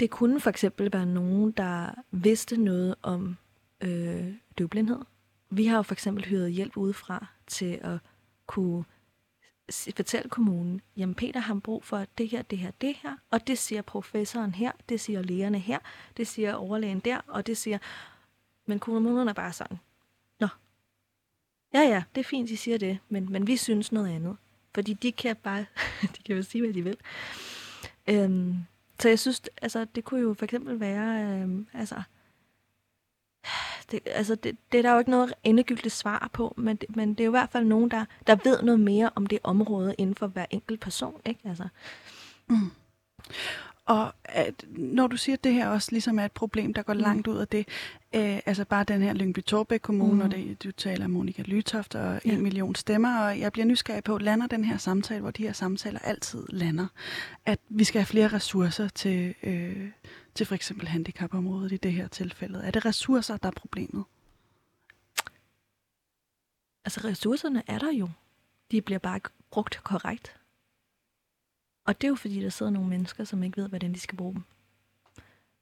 [0.00, 3.36] Det kunne for eksempel være nogen, der vidste noget om
[3.80, 4.98] øh, døvblindhed.
[5.50, 7.98] Vi har jo for eksempel hyret hjælp udefra til at
[8.46, 8.84] kunne
[9.70, 13.58] fortælle kommunen, jamen Peter har brug for det her, det her, det her, og det
[13.58, 15.78] siger professoren her, det siger lægerne her,
[16.16, 17.78] det siger overlægen der, og det siger...
[18.66, 19.78] Men kommunen er bare sådan,
[20.40, 20.48] nå,
[21.74, 24.36] ja ja, det er fint, de siger det, men, men vi synes noget andet.
[24.74, 25.66] Fordi de kan bare,
[26.16, 26.96] de kan jo sige, hvad de vil.
[28.06, 28.54] Øhm,
[29.00, 32.02] så jeg synes, altså, det kunne jo for eksempel være, øhm, altså,
[33.90, 37.08] det, altså det, det er der jo ikke noget endegyldigt svar på, men det, men
[37.08, 39.94] det er jo i hvert fald nogen, der, der ved noget mere om det område
[39.98, 41.20] inden for hver enkelt person.
[41.26, 41.40] Ikke?
[41.44, 41.68] Altså.
[42.48, 42.70] Mm.
[43.86, 46.94] Og at, når du siger, at det her også ligesom er et problem, der går
[46.94, 47.00] mm.
[47.00, 47.68] langt ud af det,
[48.14, 50.20] øh, altså bare den her Lyngby Torbæk Kommune, mm.
[50.20, 52.32] og det, du taler Monika Lytoft og ja.
[52.32, 55.52] en million stemmer, og jeg bliver nysgerrig på, lander den her samtale, hvor de her
[55.52, 56.86] samtaler altid lander,
[57.46, 59.90] at vi skal have flere ressourcer til, øh,
[60.34, 62.58] til for eksempel handicapområdet i det her tilfælde.
[62.64, 64.04] Er det ressourcer, der er problemet?
[66.84, 68.08] Altså ressourcerne er der jo.
[68.70, 70.36] De bliver bare brugt korrekt.
[71.84, 74.16] Og det er jo fordi, der sidder nogle mennesker, som ikke ved, hvordan de skal
[74.16, 74.42] bruge dem.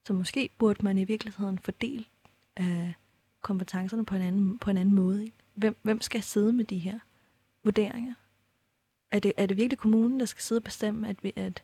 [0.06, 2.04] Så måske burde man i virkeligheden fordele
[2.60, 2.92] øh,
[3.40, 5.24] kompetencerne på en anden, på en anden måde.
[5.24, 5.36] Ikke?
[5.54, 6.98] Hvem, hvem skal sidde med de her
[7.64, 8.14] vurderinger?
[9.10, 11.62] Er det, er det virkelig kommunen, der skal sidde og bestemme, at, vi, at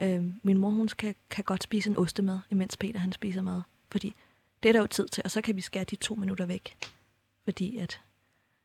[0.00, 3.62] øh, min mor hun kan, kan godt spise en ostemad, imens Peter han spiser mad?
[3.90, 4.14] Fordi
[4.62, 6.76] det er der jo tid til, og så kan vi skære de to minutter væk.
[7.44, 8.00] Fordi at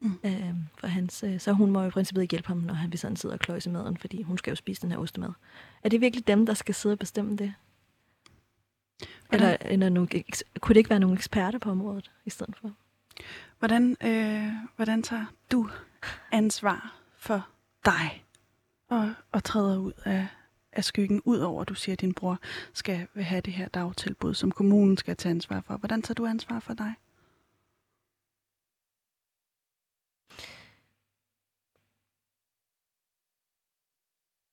[0.02, 0.20] Mm.
[0.24, 2.92] Øh, for hans, øh, så hun må jo i princippet ikke hjælpe ham, når han
[2.92, 5.30] vil sådan sidde og kløjse maden, fordi hun skal jo spise den her ostemad.
[5.84, 7.54] Er det virkelig dem, der skal sidde og bestemme det?
[9.32, 10.10] Eller, eller nogle,
[10.60, 12.72] kunne det ikke være nogle eksperter på området i stedet for?
[13.60, 15.70] Hvordan, øh, hvordan tager du
[16.32, 17.48] ansvar for
[17.86, 18.26] dig
[18.90, 20.28] og, og træder ud af,
[20.74, 22.40] af skyggen, udover at du siger, at din bror
[22.74, 25.78] skal have det her dagtilbud, som kommunen skal tage ansvar for?
[25.78, 26.94] Hvordan tager du ansvar for dig?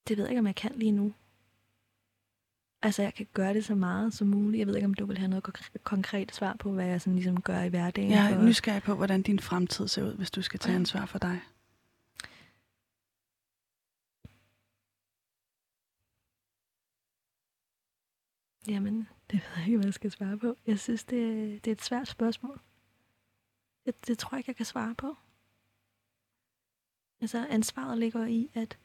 [0.09, 1.13] det ved jeg ikke, om jeg kan lige nu.
[2.83, 4.59] Altså, jeg kan gøre det så meget som muligt.
[4.59, 5.45] Jeg ved ikke, om du vil have noget
[5.85, 8.11] konkret svar på, hvad jeg sådan ligesom gør i hverdagen.
[8.11, 11.19] Jeg er nysgerrig på, hvordan din fremtid ser ud, hvis du skal tage ansvar for
[11.19, 11.41] dig.
[18.69, 20.57] Jamen, det ved jeg ikke, hvad jeg skal svare på.
[20.67, 22.61] Jeg synes, det, det er et svært spørgsmål.
[23.87, 25.17] Det, det tror jeg ikke, jeg kan svare på.
[27.21, 28.79] Altså, ansvaret ligger i, at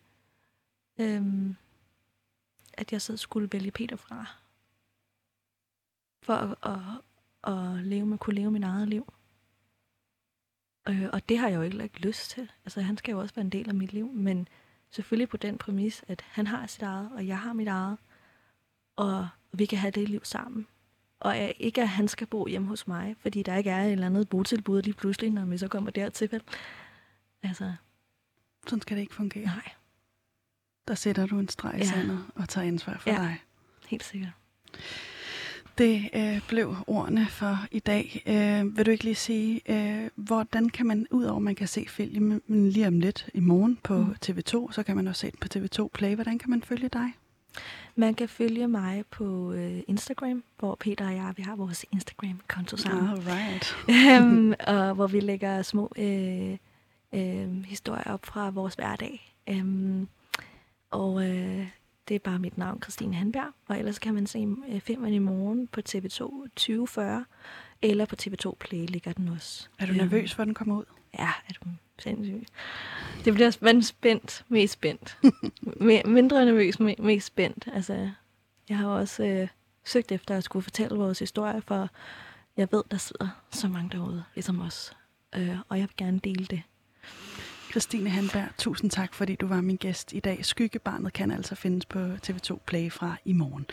[0.99, 1.55] øhm,
[2.73, 4.25] at jeg så skulle vælge Peter fra.
[6.21, 9.13] For at, at, at leve med, kunne leve min eget liv.
[10.89, 12.51] Øh, og det har jeg jo ikke, ikke lyst til.
[12.65, 14.47] Altså, han skal jo også være en del af mit liv, men
[14.89, 17.97] selvfølgelig på den præmis, at han har sit eget, og jeg har mit eget,
[18.95, 20.67] og vi kan have det liv sammen.
[21.19, 24.05] Og ikke, at han skal bo hjemme hos mig, fordi der ikke er et eller
[24.05, 26.31] andet botilbud lige pludselig, når vi så kommer dertil.
[26.31, 26.41] Vel?
[27.43, 27.73] Altså,
[28.67, 29.45] Sådan skal det ikke fungere.
[29.45, 29.71] Nej.
[30.87, 31.83] Der sætter du en streg i ja.
[31.83, 33.37] sandet og tager ansvar for ja, dig.
[33.87, 34.31] helt sikkert.
[35.77, 38.23] Det øh, blev ordene for i dag.
[38.25, 42.41] Øh, vil du ikke lige sige, øh, hvordan kan man, udover man kan se filmen
[42.47, 44.15] lige om lidt i morgen på mm.
[44.25, 46.15] TV2, så kan man også se den på TV2 Play.
[46.15, 47.13] Hvordan kan man følge dig?
[47.95, 52.77] Man kan følge mig på øh, Instagram, hvor Peter og jeg vi har vores Instagram-konto
[52.77, 53.09] sammen.
[53.09, 53.75] Alright.
[54.21, 56.57] um, og hvor vi lægger små øh,
[57.13, 59.35] øh, historier op fra vores hverdag.
[59.51, 60.07] Um,
[60.93, 61.67] og øh,
[62.07, 63.53] det er bare mit navn, Christine Hanberg.
[63.67, 67.25] Og ellers kan man se øh, filmen i morgen på TV2 2040,
[67.81, 69.67] eller på TV2 Play ligger den også.
[69.79, 70.85] Er du nervøs for, at den kommer ud?
[71.19, 71.69] Ja, er du
[71.99, 72.49] sindssygt.
[73.25, 75.17] Det bliver man spændt, mest spændt.
[76.05, 77.67] mindre nervøs, mest spændt.
[77.73, 78.09] Altså,
[78.69, 79.47] jeg har også øh,
[79.83, 81.89] søgt efter at skulle fortælle vores historie, for
[82.57, 84.93] jeg ved, der sidder så mange derude, ligesom os.
[85.35, 86.61] Øh, og jeg vil gerne dele det.
[87.73, 90.45] Christine Handberg, tusind tak, fordi du var min gæst i dag.
[90.45, 93.65] Skyggebarnet kan altså findes på TV2 Play fra i morgen.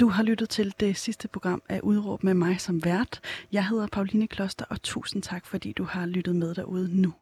[0.00, 3.20] Du har lyttet til det sidste program af Udråb med mig som vært.
[3.52, 7.12] Jeg hedder Pauline Kloster, og tusind tak, fordi du har lyttet med derude nu.